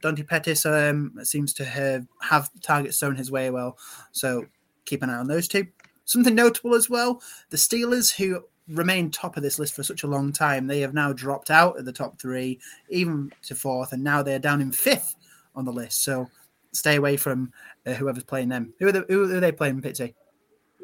Dante 0.00 0.22
Pettis 0.22 0.66
um, 0.66 1.12
seems 1.22 1.52
to 1.54 1.64
have, 1.64 2.06
have 2.22 2.50
targets 2.62 2.98
thrown 2.98 3.16
his 3.16 3.30
way 3.30 3.50
well, 3.50 3.78
so 4.12 4.46
keep 4.84 5.02
an 5.02 5.10
eye 5.10 5.18
on 5.18 5.28
those 5.28 5.48
two. 5.48 5.66
Something 6.04 6.34
notable 6.34 6.74
as 6.74 6.90
well: 6.90 7.22
the 7.50 7.56
Steelers, 7.56 8.14
who 8.14 8.44
remained 8.68 9.12
top 9.12 9.36
of 9.36 9.42
this 9.42 9.58
list 9.58 9.74
for 9.74 9.82
such 9.82 10.02
a 10.02 10.06
long 10.06 10.32
time. 10.32 10.66
They 10.66 10.80
have 10.80 10.94
now 10.94 11.12
dropped 11.12 11.50
out 11.50 11.78
of 11.78 11.84
the 11.84 11.92
top 11.92 12.20
three, 12.20 12.58
even 12.88 13.32
to 13.42 13.54
fourth, 13.54 13.92
and 13.92 14.02
now 14.02 14.22
they're 14.22 14.38
down 14.38 14.60
in 14.60 14.72
fifth 14.72 15.16
on 15.54 15.64
the 15.64 15.72
list. 15.72 16.02
So 16.04 16.28
stay 16.72 16.96
away 16.96 17.16
from 17.16 17.52
uh, 17.86 17.92
whoever's 17.92 18.24
playing 18.24 18.48
them. 18.48 18.72
Who 18.78 18.88
are, 18.88 18.92
the, 18.92 19.04
who 19.08 19.36
are 19.36 19.40
they 19.40 19.52
playing, 19.52 19.82
Pitsy? 19.82 20.14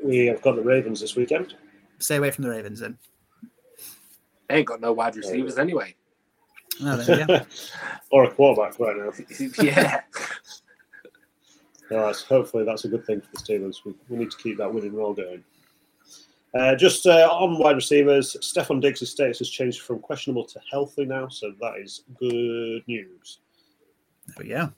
We 0.03 0.27
have 0.27 0.43
got 0.43 0.57
the 0.57 0.63
Ravens 0.63 1.01
this 1.01 1.17
weekend. 1.17 1.55
Stay 1.99 2.17
away 2.17 2.31
from 2.31 2.45
the 2.45 2.51
Ravens 2.51 2.81
then. 2.81 2.99
They 4.49 4.57
ain't 4.57 4.67
got 4.67 4.81
no 4.81 4.93
wide 4.93 5.17
receivers 5.17 5.59
anyway. 5.59 5.95
Oh, 6.83 7.41
or 8.11 8.25
a 8.25 8.31
quarterback 8.31 8.79
right 8.81 8.97
now. 8.97 9.13
yeah. 9.63 10.01
No, 11.91 12.07
that's, 12.07 12.23
hopefully 12.23 12.65
that's 12.65 12.85
a 12.85 12.89
good 12.89 13.07
thing 13.07 13.21
for 13.21 13.29
the 13.33 13.39
Steelers. 13.39 13.85
We, 13.85 13.95
we 14.09 14.17
need 14.17 14.31
to 14.31 14.37
keep 14.39 14.59
that 14.59 14.73
winning 14.73 14.95
roll 14.95 15.15
going. 15.15 15.45
Uh, 16.55 16.75
just 16.75 17.07
uh, 17.07 17.29
on 17.31 17.59
wide 17.59 17.77
receivers, 17.77 18.37
Stefon 18.41 18.81
Diggs' 18.81 19.09
status 19.09 19.39
has 19.39 19.51
changed 19.51 19.83
from 19.83 19.99
questionable 19.99 20.45
to 20.45 20.61
healthy 20.71 21.05
now, 21.05 21.29
so 21.29 21.53
that 21.61 21.75
is 21.79 22.03
good 22.19 22.83
news. 22.87 23.39
But 24.37 24.47
yeah. 24.47 24.69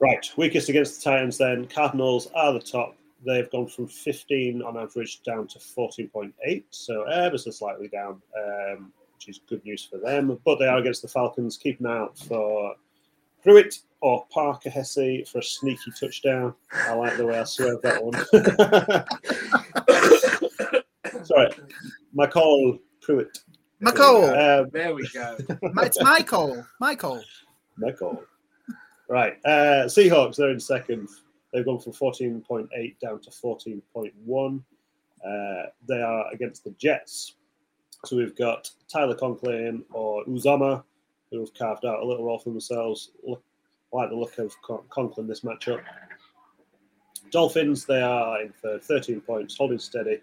Right, 0.00 0.30
weakest 0.36 0.68
against 0.68 1.02
the 1.02 1.10
tight 1.10 1.22
ends 1.22 1.38
then. 1.38 1.66
Cardinals 1.66 2.28
are 2.34 2.52
the 2.52 2.60
top. 2.60 2.96
They've 3.24 3.50
gone 3.50 3.68
from 3.68 3.86
15 3.86 4.60
on 4.60 4.76
average 4.76 5.22
down 5.22 5.46
to 5.48 5.58
14.8, 5.58 6.64
so 6.70 7.04
ever 7.04 7.38
so 7.38 7.50
slightly 7.50 7.88
down, 7.88 8.20
um, 8.36 8.92
which 9.26 9.36
is 9.36 9.42
good 9.48 9.64
news 9.64 9.84
for 9.84 9.98
them. 9.98 10.38
But 10.44 10.58
they 10.58 10.66
are 10.66 10.78
against 10.78 11.02
the 11.02 11.08
Falcons. 11.08 11.56
Keep 11.56 11.80
an 11.80 11.86
eye 11.86 11.98
out 11.98 12.18
for 12.18 12.74
Pruitt 13.42 13.78
or 14.00 14.26
Parker 14.30 14.70
Hesse 14.70 15.28
for 15.30 15.38
a 15.38 15.42
sneaky 15.42 15.92
touchdown. 15.98 16.54
I 16.72 16.94
like 16.94 17.16
the 17.16 17.26
way 17.26 17.38
I 17.38 17.44
swerved 17.44 17.82
that 17.82 18.04
one. 18.04 18.14
Sorry, 21.24 21.50
Michael 22.12 22.78
Pruitt. 23.00 23.38
Michael. 23.80 24.24
Um, 24.24 24.68
there 24.72 24.94
we 24.94 25.08
go. 25.08 25.36
it's 25.62 26.02
Michael. 26.02 26.64
Michael. 26.80 27.22
Michael. 27.76 28.22
Right. 29.08 29.34
Uh, 29.44 29.84
Seahawks, 29.86 30.36
they're 30.36 30.50
in 30.50 30.60
second. 30.60 31.08
They've 31.52 31.64
gone 31.64 31.78
from 31.78 31.92
14.8 31.92 32.98
down 32.98 33.20
to 33.20 33.30
14.1. 33.30 34.62
Uh, 35.24 35.66
they 35.86 36.02
are 36.02 36.32
against 36.32 36.64
the 36.64 36.70
Jets. 36.72 37.36
So 38.06 38.16
we've 38.16 38.36
got 38.36 38.70
Tyler 38.88 39.14
Conklin 39.14 39.84
or 39.92 40.24
Uzomah, 40.26 40.82
who 41.30 41.40
have 41.40 41.54
carved 41.54 41.84
out 41.84 42.02
a 42.02 42.04
little 42.04 42.24
role 42.24 42.38
for 42.38 42.50
themselves. 42.50 43.12
Look, 43.26 43.42
like 43.92 44.10
the 44.10 44.16
look 44.16 44.38
of 44.38 44.54
Con- 44.62 44.84
Conklin 44.90 45.26
this 45.26 45.40
matchup. 45.40 45.82
Dolphins, 47.30 47.84
they 47.86 48.02
are 48.02 48.42
in 48.42 48.52
third, 48.52 48.82
13 48.82 49.20
points, 49.20 49.56
holding 49.56 49.78
steady. 49.78 50.20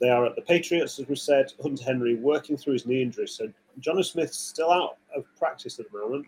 They 0.00 0.08
are 0.08 0.26
at 0.26 0.34
the 0.34 0.42
Patriots, 0.42 0.98
as 0.98 1.08
we 1.08 1.16
said. 1.16 1.52
Hunter 1.62 1.84
Henry 1.84 2.16
working 2.16 2.56
through 2.56 2.74
his 2.74 2.86
knee 2.86 3.02
injury. 3.02 3.28
So 3.28 3.48
Jonnu 3.80 4.04
Smith's 4.04 4.38
still 4.38 4.70
out 4.70 4.96
of 5.14 5.24
practice 5.38 5.78
at 5.78 5.90
the 5.90 5.98
moment. 5.98 6.26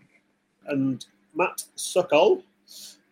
And 0.67 1.05
Matt 1.35 1.63
Sokol 1.75 2.43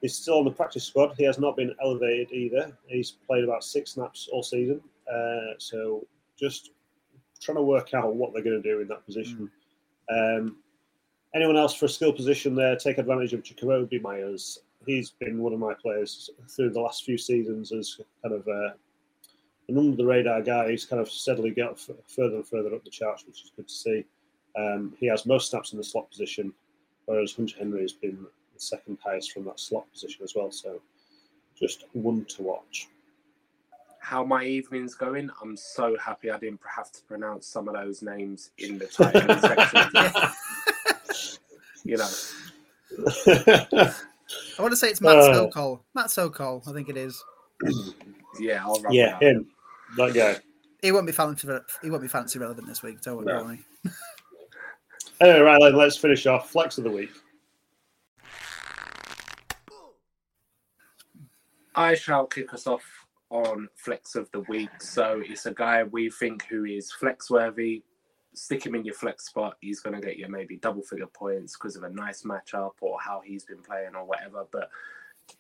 is 0.02 0.16
still 0.16 0.40
on 0.40 0.46
the 0.46 0.52
practice 0.52 0.86
squad. 0.86 1.16
He 1.18 1.24
has 1.24 1.40
not 1.40 1.56
been 1.56 1.74
elevated 1.82 2.32
either. 2.32 2.76
He's 2.88 3.12
played 3.12 3.44
about 3.44 3.64
six 3.64 3.92
snaps 3.92 4.30
all 4.32 4.44
season. 4.44 4.82
Uh, 5.12 5.54
so 5.58 6.06
just 6.38 6.72
trying 7.46 7.58
to 7.58 7.64
work 7.64 7.94
out 7.94 8.16
what 8.16 8.34
they're 8.34 8.44
going 8.44 8.62
to 8.62 8.70
do 8.70 8.82
in 8.82 8.88
that 8.88 9.06
position. 9.06 9.50
Um, 10.12 10.58
anyone 11.34 11.58
else 11.58 11.76
for 11.76 11.86
a 11.86 11.90
skill 11.90 12.12
position 12.12 12.56
there? 12.56 12.76
Take 12.76 12.98
advantage 12.98 13.34
of 13.34 13.44
Jakobi 13.44 14.02
Meyers. 14.02 14.60
He's 14.86 15.12
been 15.12 15.42
one 15.42 15.54
of 15.54 15.60
my 15.60 15.74
players 15.74 16.30
through 16.50 16.72
the 16.72 16.82
last 16.82 17.06
few 17.06 17.18
seasons 17.18 17.72
as 17.72 18.00
kind 18.22 18.36
of 18.36 18.48
uh, 18.48 18.74
an 19.70 19.78
under 19.78 19.96
the 19.96 20.06
radar 20.06 20.42
guy. 20.42 20.72
He's 20.72 20.86
kind 20.86 21.02
of 21.02 21.10
steadily 21.10 21.52
got 21.52 21.74
f- 21.74 21.96
further 22.08 22.36
and 22.38 22.48
further 22.48 22.74
up 22.74 22.84
the 22.84 22.90
charts, 22.90 23.26
which 23.26 23.44
is 23.44 23.52
good 23.56 23.68
to 23.68 23.74
see. 23.74 24.06
Um, 24.58 24.94
he 25.00 25.08
has 25.08 25.26
most 25.26 25.50
snaps 25.50 25.72
in 25.72 25.78
the 25.78 25.84
slot 25.84 26.10
position, 26.10 26.54
whereas 27.06 27.34
Hunter 27.34 27.58
Henry 27.58 27.82
has 27.82 27.94
been 27.94 28.26
the 28.54 28.60
second 28.60 28.98
highest 29.04 29.32
from 29.32 29.46
that 29.46 29.60
slot 29.60 29.92
position 29.92 30.24
as 30.24 30.34
well. 30.36 30.52
So 30.52 30.82
just 31.60 31.86
one 31.94 32.26
to 32.26 32.44
watch. 32.44 32.88
How 34.06 34.24
my 34.24 34.44
evening's 34.44 34.94
going, 34.94 35.32
I'm 35.42 35.58
so 35.58 35.98
happy 35.98 36.30
I 36.30 36.38
didn't 36.38 36.60
have 36.76 36.92
to 36.92 37.02
pronounce 37.08 37.48
some 37.48 37.68
of 37.68 37.74
those 37.74 38.04
names 38.04 38.52
in 38.60 38.78
the 38.78 38.86
title 38.86 39.36
section. 39.40 39.82
you 41.84 41.98
know. 41.98 42.08
I 44.60 44.62
want 44.62 44.72
to 44.74 44.78
say 44.78 44.90
it's 44.90 45.02
Matt 45.02 45.18
Uh, 45.18 45.34
Sokol. 45.34 45.84
Matt 45.96 46.12
Sokol, 46.12 46.62
I 46.68 46.72
think 46.72 46.88
it 46.90 46.98
is. 46.98 47.20
Yeah, 48.40 48.64
I'll 48.64 48.80
run 48.82 48.94
Yeah, 48.94 49.18
that. 49.20 49.24
him. 49.24 49.48
That 49.98 50.14
guy. 50.14 50.38
He 50.84 50.92
won't 50.92 51.08
be 51.08 51.12
fancy. 51.12 51.48
He 51.82 51.90
won't 51.90 52.04
be 52.04 52.08
fancy 52.08 52.38
relevant 52.38 52.68
this 52.68 52.84
week. 52.84 53.02
Don't 53.02 53.26
No. 53.26 53.44
worry. 53.44 53.60
Anyway, 55.22 55.40
right 55.40 55.58
then, 55.62 55.76
let's 55.78 55.98
finish 55.98 56.28
off. 56.28 56.50
Flex 56.52 56.78
of 56.78 56.84
the 56.84 56.92
week. 56.92 57.10
I 61.74 61.96
shall 61.96 62.26
kick 62.28 62.54
us 62.54 62.68
off 62.68 62.84
on 63.30 63.68
flex 63.76 64.16
of 64.16 64.30
the 64.32 64.42
week. 64.42 64.82
So 64.82 65.22
it's 65.26 65.46
a 65.46 65.54
guy 65.54 65.84
we 65.84 66.10
think 66.10 66.46
who 66.46 66.66
is 66.66 66.92
flex 66.92 67.30
worthy. 67.30 67.84
Stick 68.34 68.66
him 68.66 68.76
in 68.76 68.86
your 68.86 68.94
flex 68.94 69.28
spot. 69.28 69.58
He's 69.62 69.80
going 69.80 70.00
to 70.00 70.06
get 70.06 70.18
you 70.18 70.28
maybe 70.28 70.58
double 70.58 70.84
figure 70.84 71.08
points 71.08 71.58
because 71.58 71.76
of 71.76 71.84
a 71.84 71.90
nice 71.90 72.24
matchup 72.24 72.74
or 72.82 72.98
how 73.00 73.22
he's 73.24 73.46
been 73.46 73.62
playing 73.62 73.96
or 73.96 74.06
whatever. 74.06 74.46
But 74.52 74.70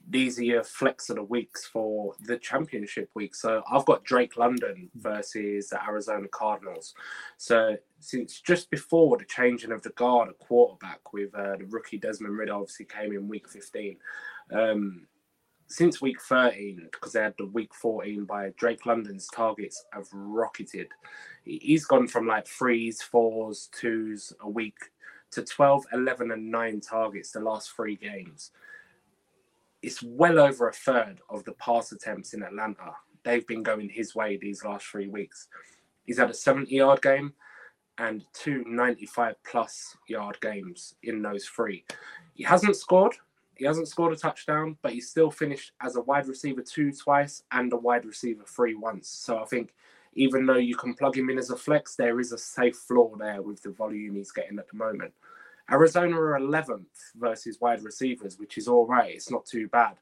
these 0.07 0.39
are 0.39 0.43
your 0.43 0.63
flex 0.63 1.09
of 1.09 1.17
the 1.17 1.23
weeks 1.23 1.65
for 1.65 2.13
the 2.21 2.37
championship 2.37 3.09
week. 3.15 3.35
So 3.35 3.63
I've 3.71 3.85
got 3.85 4.03
Drake 4.03 4.37
London 4.37 4.89
versus 4.95 5.69
the 5.69 5.83
Arizona 5.83 6.27
Cardinals. 6.27 6.93
So 7.37 7.75
since 7.99 8.39
just 8.39 8.69
before 8.69 9.17
the 9.17 9.25
changing 9.25 9.71
of 9.71 9.81
the 9.81 9.89
guard 9.91 10.29
at 10.29 10.39
quarterback 10.39 11.13
with 11.13 11.33
uh, 11.35 11.57
the 11.57 11.65
rookie 11.69 11.97
Desmond 11.97 12.37
Ridder 12.37 12.53
obviously 12.53 12.85
came 12.85 13.13
in 13.13 13.27
week 13.27 13.49
15. 13.49 13.97
Um, 14.53 15.07
since 15.67 16.01
week 16.01 16.21
13, 16.21 16.89
because 16.91 17.13
they 17.13 17.21
had 17.21 17.33
the 17.37 17.47
week 17.47 17.73
14 17.73 18.25
by 18.25 18.49
Drake 18.57 18.85
London's 18.85 19.27
targets 19.27 19.83
have 19.93 20.07
rocketed. 20.13 20.87
He- 21.43 21.59
He's 21.59 21.85
gone 21.85 22.07
from 22.07 22.27
like 22.27 22.47
threes, 22.47 23.01
fours, 23.01 23.69
twos 23.71 24.31
a 24.41 24.49
week 24.49 24.77
to 25.31 25.43
12, 25.43 25.85
11, 25.91 26.31
and 26.31 26.51
nine 26.51 26.79
targets 26.81 27.31
the 27.31 27.39
last 27.39 27.71
three 27.75 27.95
games. 27.95 28.51
It's 29.81 30.01
well 30.03 30.39
over 30.39 30.69
a 30.69 30.73
third 30.73 31.21
of 31.29 31.43
the 31.43 31.53
pass 31.53 31.91
attempts 31.91 32.33
in 32.33 32.43
Atlanta. 32.43 32.95
They've 33.23 33.45
been 33.45 33.63
going 33.63 33.89
his 33.89 34.15
way 34.15 34.37
these 34.37 34.63
last 34.63 34.85
three 34.85 35.07
weeks. 35.07 35.47
He's 36.05 36.17
had 36.19 36.29
a 36.29 36.33
70 36.33 36.73
yard 36.75 37.01
game 37.01 37.33
and 37.97 38.23
two 38.33 38.63
95 38.67 39.35
plus 39.43 39.95
yard 40.07 40.37
games 40.41 40.95
in 41.03 41.21
those 41.21 41.45
three. 41.45 41.85
He 42.33 42.43
hasn't 42.43 42.75
scored. 42.75 43.15
He 43.57 43.65
hasn't 43.65 43.87
scored 43.87 44.13
a 44.13 44.15
touchdown, 44.15 44.77
but 44.81 44.93
he's 44.93 45.09
still 45.09 45.31
finished 45.31 45.71
as 45.81 45.95
a 45.95 46.01
wide 46.01 46.27
receiver 46.27 46.61
two 46.61 46.91
twice 46.91 47.43
and 47.51 47.71
a 47.73 47.77
wide 47.77 48.05
receiver 48.05 48.43
three 48.47 48.75
once. 48.75 49.07
So 49.07 49.39
I 49.39 49.45
think 49.45 49.73
even 50.13 50.45
though 50.45 50.57
you 50.57 50.75
can 50.75 50.93
plug 50.93 51.17
him 51.17 51.29
in 51.29 51.37
as 51.37 51.49
a 51.49 51.57
flex, 51.57 51.95
there 51.95 52.19
is 52.19 52.31
a 52.31 52.37
safe 52.37 52.75
floor 52.75 53.15
there 53.17 53.41
with 53.41 53.61
the 53.61 53.71
volume 53.71 54.15
he's 54.15 54.31
getting 54.31 54.59
at 54.59 54.67
the 54.69 54.77
moment. 54.77 55.13
Arizona 55.71 56.15
are 56.19 56.39
11th 56.39 56.85
versus 57.15 57.59
wide 57.59 57.83
receivers, 57.83 58.37
which 58.39 58.57
is 58.57 58.67
all 58.67 58.85
right. 58.85 59.13
It's 59.15 59.31
not 59.31 59.45
too 59.45 59.67
bad. 59.67 59.97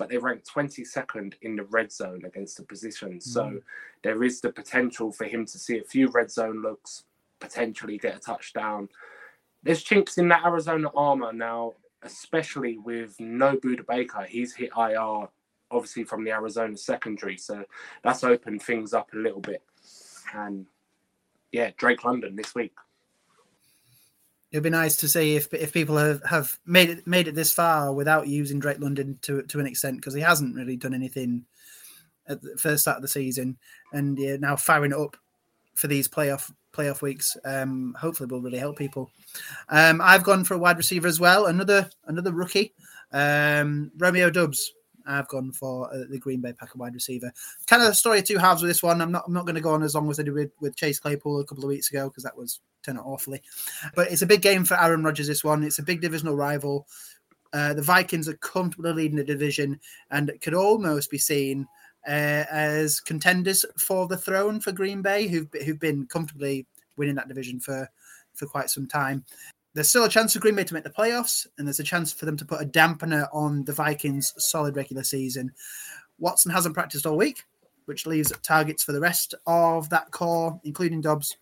but 0.00 0.08
they 0.08 0.16
rank 0.16 0.42
22nd 0.44 1.34
in 1.42 1.56
the 1.56 1.64
red 1.64 1.92
zone 1.92 2.22
against 2.24 2.56
the 2.56 2.62
position. 2.62 3.18
Mm. 3.18 3.22
So 3.22 3.60
there 4.02 4.24
is 4.24 4.40
the 4.40 4.50
potential 4.50 5.12
for 5.12 5.24
him 5.26 5.44
to 5.44 5.58
see 5.58 5.78
a 5.78 5.84
few 5.84 6.08
red 6.08 6.30
zone 6.30 6.62
looks, 6.62 7.04
potentially 7.38 7.98
get 7.98 8.16
a 8.16 8.18
touchdown. 8.18 8.88
There's 9.62 9.82
chinks 9.82 10.16
in 10.16 10.28
that 10.28 10.46
Arizona 10.46 10.88
armor 10.96 11.34
now, 11.34 11.74
especially 12.02 12.78
with 12.78 13.18
no 13.20 13.56
Budda 13.56 13.86
Baker. 13.86 14.22
He's 14.28 14.54
hit 14.54 14.70
IR, 14.76 15.28
obviously 15.70 16.04
from 16.04 16.24
the 16.24 16.32
Arizona 16.32 16.76
secondary, 16.76 17.36
so 17.36 17.64
that's 18.02 18.24
opened 18.24 18.62
things 18.62 18.94
up 18.94 19.12
a 19.12 19.16
little 19.16 19.40
bit. 19.40 19.62
And 20.34 20.66
yeah, 21.52 21.70
Drake 21.76 22.04
London 22.04 22.36
this 22.36 22.54
week. 22.54 22.74
It'd 24.52 24.64
be 24.64 24.70
nice 24.70 24.96
to 24.96 25.08
see 25.08 25.36
if 25.36 25.52
if 25.54 25.72
people 25.72 25.96
have, 25.96 26.24
have 26.24 26.58
made 26.66 26.90
it 26.90 27.06
made 27.06 27.28
it 27.28 27.36
this 27.36 27.52
far 27.52 27.92
without 27.92 28.26
using 28.26 28.58
Drake 28.58 28.80
London 28.80 29.18
to 29.22 29.42
to 29.42 29.60
an 29.60 29.66
extent 29.66 29.96
because 29.96 30.14
he 30.14 30.20
hasn't 30.20 30.56
really 30.56 30.76
done 30.76 30.94
anything 30.94 31.44
at 32.26 32.42
the 32.42 32.56
first 32.56 32.82
start 32.82 32.96
of 32.96 33.02
the 33.02 33.08
season, 33.08 33.58
and 33.92 34.18
yeah, 34.18 34.36
now 34.36 34.56
firing 34.56 34.90
it 34.90 34.98
up 34.98 35.16
for 35.74 35.86
these 35.86 36.08
playoff 36.08 36.52
playoff 36.72 37.02
weeks. 37.02 37.36
Um, 37.44 37.94
hopefully, 37.98 38.28
will 38.28 38.40
really 38.40 38.58
help 38.58 38.78
people. 38.78 39.10
Um, 39.68 40.00
I've 40.02 40.24
gone 40.24 40.44
for 40.44 40.54
a 40.54 40.58
wide 40.58 40.76
receiver 40.76 41.08
as 41.08 41.20
well. 41.20 41.46
Another 41.46 41.88
another 42.06 42.32
rookie, 42.32 42.74
um, 43.12 43.90
Romeo 43.96 44.30
Doubs. 44.30 44.72
I've 45.06 45.28
gone 45.28 45.50
for 45.52 45.92
uh, 45.92 46.04
the 46.08 46.18
Green 46.18 46.40
Bay 46.40 46.52
Packer 46.52 46.78
wide 46.78 46.94
receiver. 46.94 47.32
Kind 47.66 47.82
of 47.82 47.88
a 47.88 47.94
story 47.94 48.20
of 48.20 48.26
two 48.26 48.38
halves 48.38 48.62
with 48.62 48.70
this 48.70 48.82
one. 48.82 49.00
I'm 49.00 49.10
not 49.10 49.24
I'm 49.26 49.32
not 49.32 49.44
going 49.44 49.54
to 49.54 49.60
go 49.60 49.72
on 49.72 49.82
as 49.82 49.94
long 49.94 50.10
as 50.10 50.20
I 50.20 50.22
did 50.22 50.34
with, 50.34 50.52
with 50.60 50.76
Chase 50.76 51.00
Claypool 51.00 51.40
a 51.40 51.44
couple 51.44 51.64
of 51.64 51.68
weeks 51.68 51.90
ago 51.90 52.08
because 52.08 52.22
that 52.22 52.36
was 52.36 52.60
turned 52.82 52.98
out 52.98 53.06
awfully. 53.06 53.42
But 53.94 54.12
it's 54.12 54.22
a 54.22 54.26
big 54.26 54.42
game 54.42 54.64
for 54.64 54.80
Aaron 54.80 55.02
Rodgers. 55.02 55.26
This 55.26 55.44
one. 55.44 55.62
It's 55.62 55.78
a 55.78 55.84
big 55.84 56.00
divisional 56.00 56.36
rival. 56.36 56.86
Uh, 57.52 57.74
the 57.74 57.82
Vikings 57.82 58.28
are 58.28 58.36
comfortably 58.36 58.92
leading 58.92 59.16
the 59.16 59.24
division 59.24 59.80
and 60.12 60.28
it 60.28 60.40
could 60.40 60.54
almost 60.54 61.10
be 61.10 61.18
seen 61.18 61.66
uh, 62.06 62.44
as 62.50 63.00
contenders 63.00 63.64
for 63.78 64.06
the 64.06 64.16
throne 64.16 64.60
for 64.60 64.72
Green 64.72 65.02
Bay, 65.02 65.28
who've 65.28 65.48
who've 65.64 65.80
been 65.80 66.06
comfortably 66.06 66.66
winning 66.96 67.14
that 67.16 67.28
division 67.28 67.60
for 67.60 67.88
for 68.34 68.46
quite 68.46 68.70
some 68.70 68.86
time 68.86 69.24
there's 69.74 69.88
still 69.88 70.04
a 70.04 70.08
chance 70.08 70.32
for 70.32 70.40
Green 70.40 70.56
Bay 70.56 70.64
to 70.64 70.74
make 70.74 70.84
the 70.84 70.90
playoffs, 70.90 71.46
and 71.56 71.66
there's 71.66 71.80
a 71.80 71.84
chance 71.84 72.12
for 72.12 72.26
them 72.26 72.36
to 72.36 72.44
put 72.44 72.60
a 72.60 72.66
dampener 72.66 73.28
on 73.32 73.64
the 73.64 73.72
Vikings' 73.72 74.32
solid 74.38 74.76
regular 74.76 75.04
season. 75.04 75.52
Watson 76.18 76.50
hasn't 76.50 76.74
practiced 76.74 77.06
all 77.06 77.16
week, 77.16 77.44
which 77.84 78.06
leaves 78.06 78.32
targets 78.42 78.82
for 78.82 78.92
the 78.92 79.00
rest 79.00 79.34
of 79.46 79.88
that 79.90 80.10
core, 80.10 80.60
including 80.64 81.00
Dobbs. 81.00 81.36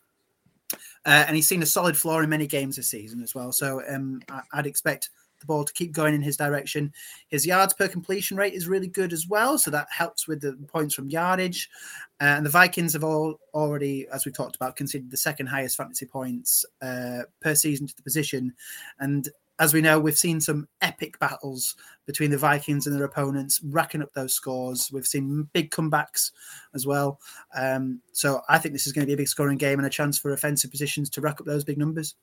Uh, 1.07 1.25
and 1.27 1.35
he's 1.35 1.49
seen 1.49 1.63
a 1.63 1.67
solid 1.67 1.97
floor 1.97 2.23
in 2.23 2.29
many 2.29 2.47
games 2.47 2.77
this 2.77 2.91
season 2.91 3.23
as 3.23 3.35
well. 3.35 3.51
So 3.51 3.83
um, 3.89 4.21
I'd 4.53 4.67
expect 4.67 5.09
the 5.41 5.47
ball 5.47 5.65
to 5.65 5.73
keep 5.73 5.93
going 5.93 6.15
in 6.15 6.23
his 6.23 6.37
direction. 6.37 6.93
His 7.29 7.47
yards 7.47 7.75
per 7.75 7.89
completion 7.89 8.37
rate 8.37 8.55
is 8.55 8.69
really 8.69 8.89
good 8.89 9.13
as 9.13 9.27
well, 9.29 9.59
so 9.59 9.71
that 9.71 9.89
helps 9.91 10.27
with 10.27 10.41
the 10.41 10.53
points 10.67 10.95
from 10.95 11.09
yardage. 11.09 11.69
Uh, 12.21 12.37
and 12.37 12.47
the 12.47 12.51
Vikings 12.51 12.93
have 12.95 13.05
all 13.05 13.39
already, 13.55 14.07
as 14.13 14.25
we 14.25 14.33
talked 14.33 14.57
about, 14.57 14.77
considered 14.77 15.11
the 15.11 15.17
second 15.17 15.47
highest 15.47 15.77
fantasy 15.77 16.07
points 16.07 16.65
uh, 16.83 17.21
per 17.41 17.55
season 17.55 17.87
to 17.87 17.97
the 17.97 18.03
position. 18.03 18.53
And 18.99 19.29
as 19.61 19.75
we 19.75 19.81
know, 19.81 19.99
we've 19.99 20.19
seen 20.19 20.41
some 20.41 20.69
epic 20.83 21.19
battles 21.19 21.75
between 22.07 22.31
the 22.31 22.39
Vikings 22.39 22.87
and 22.87 22.95
their 22.95 23.05
opponents, 23.05 23.61
racking 23.65 24.03
up 24.03 24.13
those 24.13 24.33
scores. 24.33 24.91
We've 24.93 25.07
seen 25.07 25.49
big 25.53 25.71
comebacks 25.71 26.31
as 26.75 26.87
well. 26.87 27.21
Um, 27.57 28.01
so 28.13 28.41
I 28.49 28.59
think 28.59 28.73
this 28.73 28.87
is 28.87 28.93
going 28.93 29.03
to 29.03 29.07
be 29.07 29.15
a 29.15 29.17
big 29.17 29.29
scoring 29.29 29.59
game 29.59 29.79
and 29.79 29.87
a 29.87 29.91
chance 29.91 30.17
for 30.17 30.33
offensive 30.33 30.71
positions 30.71 31.11
to 31.11 31.21
rack 31.21 31.41
up 31.41 31.47
those 31.47 31.65
big 31.65 31.79
numbers. 31.79 32.15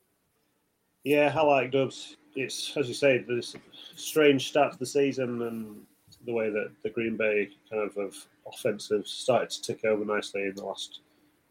Yeah, 1.04 1.32
I 1.36 1.42
like 1.42 1.70
Doubs 1.70 2.16
it's 2.36 2.76
as 2.76 2.88
you 2.88 2.94
say, 2.94 3.18
this 3.18 3.56
strange 3.96 4.48
start 4.48 4.72
to 4.72 4.78
the 4.78 4.86
season 4.86 5.42
and 5.42 5.76
the 6.24 6.32
way 6.32 6.50
that 6.50 6.70
the 6.82 6.90
Green 6.90 7.16
Bay 7.16 7.48
kind 7.70 7.82
of, 7.82 7.96
of 7.96 8.14
offensive 8.46 9.06
started 9.06 9.50
to 9.50 9.62
tick 9.62 9.84
over 9.84 10.04
nicely 10.04 10.42
in 10.42 10.54
the 10.54 10.64
last 10.64 11.00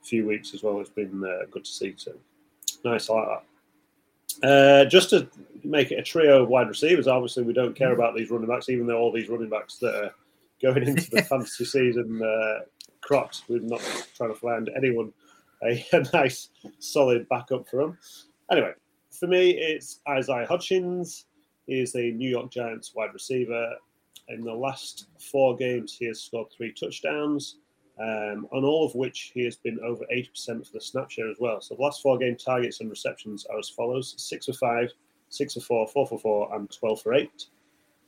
few 0.03 0.25
weeks 0.25 0.53
as 0.53 0.63
well. 0.63 0.79
It's 0.79 0.89
been 0.89 1.23
uh, 1.23 1.45
good 1.51 1.65
to 1.65 1.71
see. 1.71 1.93
So 1.97 2.13
nice, 2.83 3.09
I 3.09 3.13
like 3.13 3.27
that. 3.27 3.43
Uh, 4.43 4.85
just 4.85 5.09
to 5.11 5.27
make 5.63 5.91
it 5.91 5.99
a 5.99 6.03
trio 6.03 6.43
of 6.43 6.49
wide 6.49 6.67
receivers, 6.67 7.07
obviously 7.07 7.43
we 7.43 7.53
don't 7.53 7.75
care 7.75 7.93
about 7.93 8.15
these 8.15 8.29
running 8.29 8.47
backs, 8.47 8.69
even 8.69 8.85
though 8.85 8.97
all 8.97 9.11
these 9.11 9.29
running 9.29 9.49
backs 9.49 9.77
that 9.77 9.95
are 9.95 10.11
going 10.61 10.87
into 10.87 11.09
the 11.09 11.21
fantasy 11.29 11.65
season 11.65 12.21
uh, 12.21 12.65
cropped. 13.01 13.43
We're 13.47 13.59
not 13.59 13.81
trying 14.15 14.33
to 14.33 14.39
find 14.39 14.69
anyone 14.75 15.13
a, 15.63 15.85
a 15.93 16.03
nice, 16.13 16.49
solid 16.79 17.27
backup 17.29 17.67
for 17.69 17.77
them. 17.77 17.97
Anyway, 18.51 18.73
for 19.15 19.27
me, 19.27 19.51
it's 19.51 20.01
Isaiah 20.07 20.47
Hodgins. 20.47 21.25
He 21.67 21.79
is 21.79 21.95
a 21.95 22.11
New 22.11 22.29
York 22.29 22.51
Giants 22.51 22.93
wide 22.95 23.13
receiver. 23.13 23.75
In 24.27 24.43
the 24.43 24.53
last 24.53 25.07
four 25.19 25.55
games, 25.55 25.95
he 25.97 26.05
has 26.07 26.21
scored 26.21 26.47
three 26.51 26.73
touchdowns, 26.73 27.57
um, 27.99 28.47
on 28.51 28.63
all 28.63 28.85
of 28.85 28.95
which 28.95 29.31
he 29.33 29.43
has 29.43 29.55
been 29.55 29.79
over 29.83 30.05
80% 30.13 30.65
for 30.65 30.73
the 30.73 30.81
snap 30.81 31.11
share 31.11 31.29
as 31.29 31.37
well. 31.39 31.61
So 31.61 31.75
the 31.75 31.81
last 31.81 32.01
four 32.01 32.17
game 32.17 32.35
targets 32.35 32.81
and 32.81 32.89
receptions 32.89 33.45
are 33.45 33.59
as 33.59 33.69
follows 33.69 34.15
six 34.17 34.47
for 34.47 34.53
five, 34.53 34.91
six 35.29 35.53
for 35.53 35.61
four, 35.61 35.87
four 35.87 36.07
for 36.07 36.19
four, 36.19 36.55
and 36.55 36.69
12 36.71 37.01
for 37.01 37.13
eight. 37.13 37.45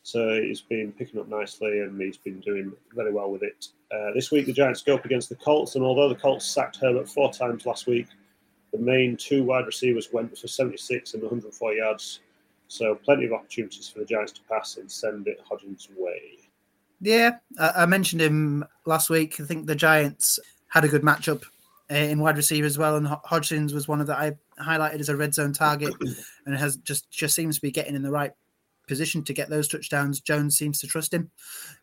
So 0.04 0.42
he's 0.42 0.62
been 0.62 0.94
picking 0.94 1.20
up 1.20 1.28
nicely 1.28 1.82
and 1.82 2.00
he's 2.00 2.18
been 2.18 2.40
doing 2.40 2.72
very 2.96 3.12
well 3.12 3.30
with 3.30 3.44
it. 3.44 3.68
Uh, 3.92 4.14
this 4.14 4.32
week, 4.32 4.46
the 4.46 4.54
Giants 4.54 4.82
go 4.82 4.96
up 4.96 5.06
against 5.06 5.30
the 5.30 5.36
Colts, 5.36 5.76
and 5.76 5.84
although 5.84 6.10
the 6.10 6.16
Colts 6.16 6.46
sacked 6.46 6.78
Herbert 6.78 7.10
four 7.10 7.32
times 7.32 7.66
last 7.66 7.88
week, 7.88 8.08
the 8.72 8.80
main 8.80 9.18
two 9.18 9.44
wide 9.44 9.66
receivers 9.66 10.10
went 10.12 10.38
for 10.38 10.48
76 10.48 11.14
and 11.14 11.24
104 11.24 11.74
yards. 11.74 12.20
So 12.68 12.96
plenty 12.96 13.26
of 13.26 13.34
opportunities 13.34 13.88
for 13.88 14.00
the 14.00 14.06
Giants 14.06 14.34
to 14.34 14.42
pass 14.50 14.78
and 14.78 14.92
send 14.92 15.28
it 15.28 15.42
Hodgins' 15.50 15.88
way. 15.96 16.40
Yeah, 17.00 17.38
I 17.60 17.86
mentioned 17.86 18.22
him 18.22 18.66
last 18.86 19.10
week. 19.10 19.40
I 19.40 19.44
think 19.44 19.68
the 19.68 19.76
Giants 19.76 20.40
had 20.68 20.84
a 20.84 20.88
good 20.88 21.04
matchup 21.04 21.44
uh, 21.92 21.96
in 21.96 22.20
wide 22.20 22.38
receiver 22.38 22.66
as 22.66 22.78
well, 22.78 22.96
and 22.96 23.08
Hodgins 23.08 23.72
was 23.74 23.88
one 23.88 24.02
of 24.02 24.08
that 24.08 24.18
I 24.18 24.36
highlighted 24.62 25.00
as 25.00 25.10
a 25.10 25.16
red 25.16 25.34
zone 25.34 25.54
target, 25.54 25.94
and 26.46 26.56
has 26.56 26.78
just 26.78 27.10
just 27.12 27.36
seems 27.36 27.56
to 27.56 27.62
be 27.62 27.72
getting 27.72 27.96
in 27.96 28.02
the 28.02 28.12
right 28.12 28.32
position 28.88 29.24
to 29.24 29.34
get 29.34 29.50
those 29.50 29.68
touchdowns. 29.68 30.20
Jones 30.20 30.58
seems 30.58 30.80
to 30.80 30.88
trust 30.88 31.14
him, 31.14 31.30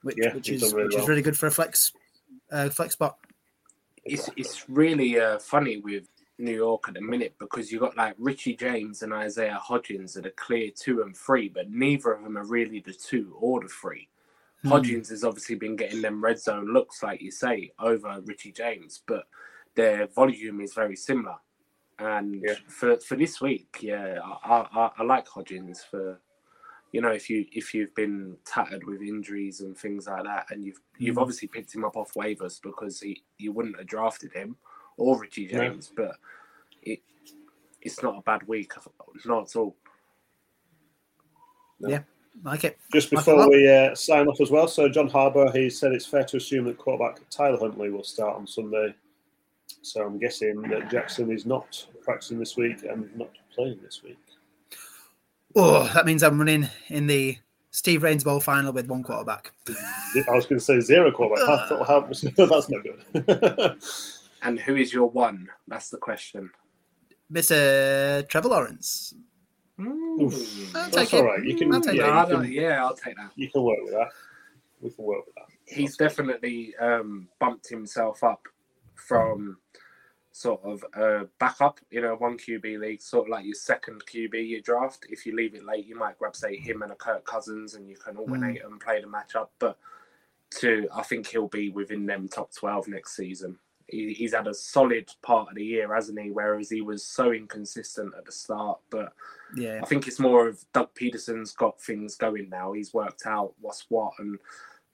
which, 0.03 0.16
yeah, 0.20 0.35
which 0.35 0.49
is 0.49 0.62
really 0.73 0.85
which 0.85 0.94
well. 0.94 1.03
is 1.03 1.09
really 1.09 1.23
good 1.23 1.38
for 1.38 1.47
a 1.47 1.51
flex 1.51 1.92
uh, 2.51 2.68
flex 2.68 2.94
spot. 2.94 3.16
It's 4.05 4.29
it's 4.37 4.68
really 4.68 5.18
uh, 5.18 5.38
funny 5.38 5.79
with 5.79 6.09
New 6.38 6.55
York 6.55 6.85
at 6.88 6.94
the 6.94 7.01
minute 7.01 7.35
because 7.38 7.70
you've 7.70 7.81
got 7.81 7.97
like 7.97 8.14
Richie 8.18 8.57
James 8.57 9.03
and 9.03 9.12
Isaiah 9.12 9.61
Hodgins 9.62 10.14
that 10.14 10.27
are 10.27 10.31
clear 10.31 10.70
two 10.75 11.03
and 11.03 11.16
three, 11.16 11.49
but 11.49 11.70
neither 11.70 12.12
of 12.12 12.25
them 12.25 12.37
are 12.37 12.47
really 12.47 12.81
the 12.81 12.92
two 12.92 13.37
or 13.38 13.61
the 13.61 13.68
three. 13.68 14.09
Hmm. 14.62 14.73
Hodgins 14.73 15.11
has 15.11 15.25
obviously 15.25 15.55
been 15.55 15.77
getting 15.77 16.03
them 16.03 16.23
red 16.23 16.40
zone 16.40 16.73
looks, 16.73 17.03
like 17.03 17.20
you 17.20 17.31
say, 17.31 17.73
over 17.79 18.20
Richie 18.25 18.53
James, 18.53 19.03
but 19.07 19.25
their 19.77 20.09
volume 20.09 20.61
is 20.61 20.75
very 20.75 20.97
similar. 20.97 21.37
And 21.99 22.42
yeah. 22.44 22.55
for 22.66 22.99
for 22.99 23.16
this 23.16 23.40
week, 23.40 23.79
yeah, 23.81 24.18
I, 24.44 24.66
I, 24.73 24.90
I 24.99 25.03
like 25.05 25.29
Hodgins 25.29 25.79
for 25.88 26.20
you 26.90 27.01
know 27.01 27.12
if 27.12 27.31
you 27.31 27.47
if 27.53 27.73
you've 27.73 27.94
been 27.94 28.37
tattered 28.44 28.85
with 28.85 29.01
injuries 29.01 29.61
and 29.61 29.79
things 29.79 30.09
like 30.09 30.25
that, 30.25 30.47
and 30.51 30.64
you've 30.64 30.81
you've 30.99 31.14
hmm. 31.14 31.20
obviously 31.20 31.47
picked 31.47 31.73
him 31.73 31.85
up 31.85 31.97
off 31.97 32.14
waivers 32.14 32.61
because 32.61 33.01
he 33.01 33.23
you 33.38 33.53
wouldn't 33.53 33.79
have 33.79 33.87
drafted 33.87 34.33
him 34.33 34.57
or 34.96 35.20
Richie 35.20 35.46
James, 35.46 35.92
yeah. 35.96 36.04
but 36.04 36.16
it 36.83 37.00
it's 37.83 38.02
not 38.02 38.18
a 38.18 38.22
bad 38.22 38.46
week, 38.46 38.72
not 39.24 39.50
at 39.50 39.57
all. 39.57 39.76
No. 41.80 41.88
Yeah, 41.88 42.00
like 42.42 42.64
it. 42.64 42.78
Just 42.92 43.11
before 43.11 43.48
we 43.48 43.70
uh, 43.70 43.94
sign 43.94 44.26
off 44.28 44.40
as 44.40 44.50
well, 44.50 44.68
so 44.68 44.88
John 44.88 45.11
Harbaugh, 45.11 45.54
he 45.54 45.68
said 45.68 45.92
it's 45.92 46.07
fair 46.07 46.24
to 46.24 46.37
assume 46.37 46.64
that 46.66 46.78
quarterback 46.78 47.20
Tyler 47.30 47.59
Huntley 47.59 47.90
will 47.90 48.04
start 48.04 48.37
on 48.37 48.46
Sunday. 48.46 48.94
So 49.83 50.04
I'm 50.04 50.18
guessing 50.18 50.62
that 50.62 50.90
Jackson 50.90 51.30
is 51.30 51.46
not 51.46 51.87
practicing 52.02 52.38
this 52.38 52.57
week 52.57 52.85
and 52.85 53.14
not 53.16 53.30
playing 53.54 53.78
this 53.83 54.02
week. 54.02 54.18
Oh, 55.57 55.90
that 55.94 56.07
means 56.07 56.22
I'm 56.22 56.38
running 56.38 56.68
in 56.88 57.07
the 57.07 57.38
Steve 57.70 58.02
Rains 58.02 58.24
Bowl 58.24 58.40
final 58.40 58.72
with 58.72 58.88
one 58.88 59.02
quarterback. 59.02 59.52
I 59.68 60.35
was 60.35 60.46
going 60.46 60.59
to 60.59 60.64
say 60.64 60.80
zero 60.80 61.12
quarterback. 61.12 61.68
that's 62.37 62.68
no 62.68 62.80
good. 62.80 63.76
And 64.44 64.61
who 64.61 64.76
is 64.76 64.92
your 64.92 65.09
one? 65.09 65.48
That's 65.66 65.88
the 65.88 65.96
question. 65.96 66.50
Mr. 67.33 68.28
Trevor 68.28 68.48
Lawrence. 68.48 69.14
Mm. 69.80 70.76
I'll 70.76 70.90
That's 70.90 71.14
all 71.14 71.24
right. 71.24 71.42
You 71.42 71.57
can, 71.57 71.74
I'll 71.74 71.80
take 71.80 71.96
yeah, 71.96 72.24
that. 72.24 72.28
Can, 72.28 72.52
yeah, 72.52 72.85
I'll 72.85 72.94
take 72.94 73.16
that. 73.16 73.30
You 73.35 73.50
can 73.50 73.62
work 73.62 73.78
with 73.83 73.94
that. 73.94 74.11
We 74.80 74.90
can 74.90 75.04
work 75.04 75.24
with 75.26 75.35
that. 75.35 75.46
He's 75.66 75.96
definitely 75.96 76.74
um, 76.76 77.28
bumped 77.40 77.68
himself 77.68 78.22
up 78.22 78.42
from 78.94 79.57
sort 80.33 80.62
of 80.62 80.85
a 80.94 81.26
backup 81.40 81.80
in 81.90 82.04
a 82.04 82.14
one 82.14 82.37
QB 82.37 82.80
league, 82.80 83.00
sort 83.00 83.26
of 83.26 83.30
like 83.30 83.46
your 83.46 83.54
second 83.54 84.02
QB 84.04 84.46
you 84.46 84.61
draft. 84.61 85.07
If 85.09 85.24
you 85.24 85.35
leave 85.35 85.54
it 85.54 85.64
late, 85.64 85.87
you 85.87 85.96
might 85.96 86.18
grab 86.18 86.37
say 86.37 86.57
him 86.57 86.83
and 86.83 86.92
a 86.92 86.96
Kirk 86.96 87.24
Cousins, 87.24 87.74
and 87.74 87.88
you 87.88 87.96
can 87.96 88.18
alternate 88.18 88.62
mm. 88.62 88.66
and 88.66 88.78
play 88.78 89.00
the 89.00 89.07
matchup. 89.07 89.48
But 89.59 89.78
to 90.59 90.87
I 90.94 91.02
think 91.02 91.28
he'll 91.28 91.48
be 91.48 91.70
within 91.70 92.04
them 92.04 92.28
top 92.28 92.54
twelve 92.54 92.87
next 92.88 93.16
season 93.16 93.59
he, 93.88 94.12
he's 94.12 94.35
had 94.35 94.47
a 94.47 94.55
solid 94.55 95.11
part 95.23 95.49
of 95.49 95.55
the 95.57 95.64
year, 95.64 95.94
hasn't 95.94 96.20
he? 96.20 96.31
Whereas 96.31 96.70
he 96.70 96.81
was 96.81 97.05
so 97.05 97.33
inconsistent 97.33 98.14
at 98.16 98.25
the 98.25 98.33
start. 98.33 98.79
But 98.90 99.12
yeah, 99.57 99.81
I 99.83 99.87
think 99.87 100.09
it's 100.09 100.20
more 100.20 100.49
of 100.49 100.64
Doug 100.73 100.94
Pederson's 100.94 101.53
got 101.53 101.81
things 101.81 102.16
going 102.16 102.49
now. 102.49 102.73
He's 102.73 102.94
worked 102.94 103.27
out 103.27 103.55
what's 103.61 103.87
what, 103.88 104.12
and 104.18 104.38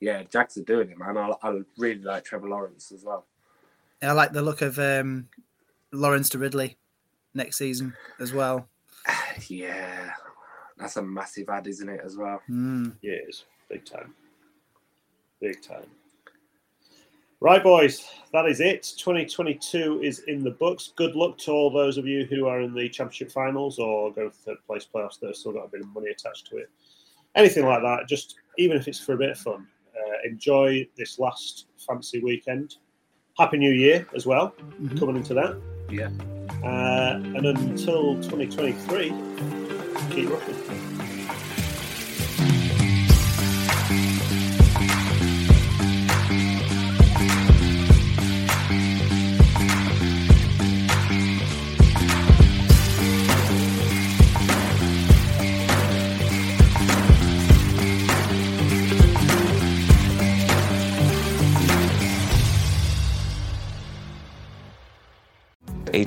yeah, 0.01 0.23
Jags 0.25 0.57
are 0.57 0.63
doing 0.63 0.91
it, 0.91 0.99
man. 0.99 1.17
I, 1.17 1.33
I 1.43 1.61
really 1.79 2.03
like 2.03 2.25
Trevor 2.25 2.49
Lawrence 2.49 2.93
as 2.93 3.05
well. 3.05 3.27
Yeah, 4.03 4.11
I 4.11 4.13
like 4.13 4.33
the 4.33 4.43
look 4.43 4.63
of 4.63 4.79
um, 4.79 5.29
Lawrence 5.93 6.31
to 6.31 6.39
Ridley 6.39 6.77
next 7.35 7.59
season 7.59 7.95
as 8.19 8.33
well. 8.33 8.69
yeah, 9.49 10.11
that's 10.79 10.97
a 10.97 11.03
massive 11.03 11.49
ad, 11.49 11.67
isn't 11.67 11.89
it, 11.89 12.01
as 12.05 12.17
well? 12.17 12.41
Mm. 12.49 12.97
Yeah, 13.03 13.13
it 13.13 13.27
is. 13.29 13.45
Big 13.69 13.85
time. 13.85 14.15
Big 15.41 15.63
time. 15.63 15.87
Right, 17.43 17.63
boys, 17.63 18.07
that 18.35 18.45
is 18.47 18.61
it. 18.61 18.83
2022 18.99 20.01
is 20.03 20.19
in 20.29 20.45
the 20.45 20.51
books. 20.51 20.93
Good 20.95 21.15
luck 21.17 21.39
to 21.39 21.53
all 21.53 21.71
those 21.71 21.97
of 21.97 22.07
you 22.07 22.27
who 22.27 22.47
are 22.47 22.61
in 22.61 22.75
the 22.75 22.87
championship 22.91 23.33
finals 23.33 23.79
or 23.79 24.13
going 24.13 24.31
for 24.31 24.37
third 24.37 24.59
place 24.67 24.87
playoffs 24.95 25.19
that 25.21 25.29
have 25.29 25.37
still 25.37 25.53
got 25.53 25.65
a 25.65 25.69
bit 25.69 25.81
of 25.81 25.89
money 25.95 26.11
attached 26.11 26.47
to 26.49 26.59
it. 26.59 26.69
Anything 27.37 27.65
like 27.65 27.81
that, 27.81 28.07
just 28.07 28.35
even 28.59 28.77
if 28.77 28.89
it's 28.89 29.01
for 29.01 29.15
a 29.15 29.17
bit 29.17 29.31
of 29.31 29.39
fun, 29.39 29.67
uh, 29.97 30.29
enjoy 30.29 30.87
this 30.99 31.19
last 31.19 31.67
fancy 31.79 32.21
weekend. 32.21 32.77
Happy 33.39 33.57
New 33.57 33.73
Year 33.73 34.07
as 34.15 34.27
well, 34.27 34.51
Mm-hmm. 34.61 34.99
coming 34.99 35.17
into 35.17 35.33
that. 35.33 35.59
Yeah. 35.89 36.11
Uh, 36.63 37.15
and 37.37 37.47
until 37.47 38.17
2023, 38.23 39.15
keep 40.11 40.29
rocking. 40.29 41.00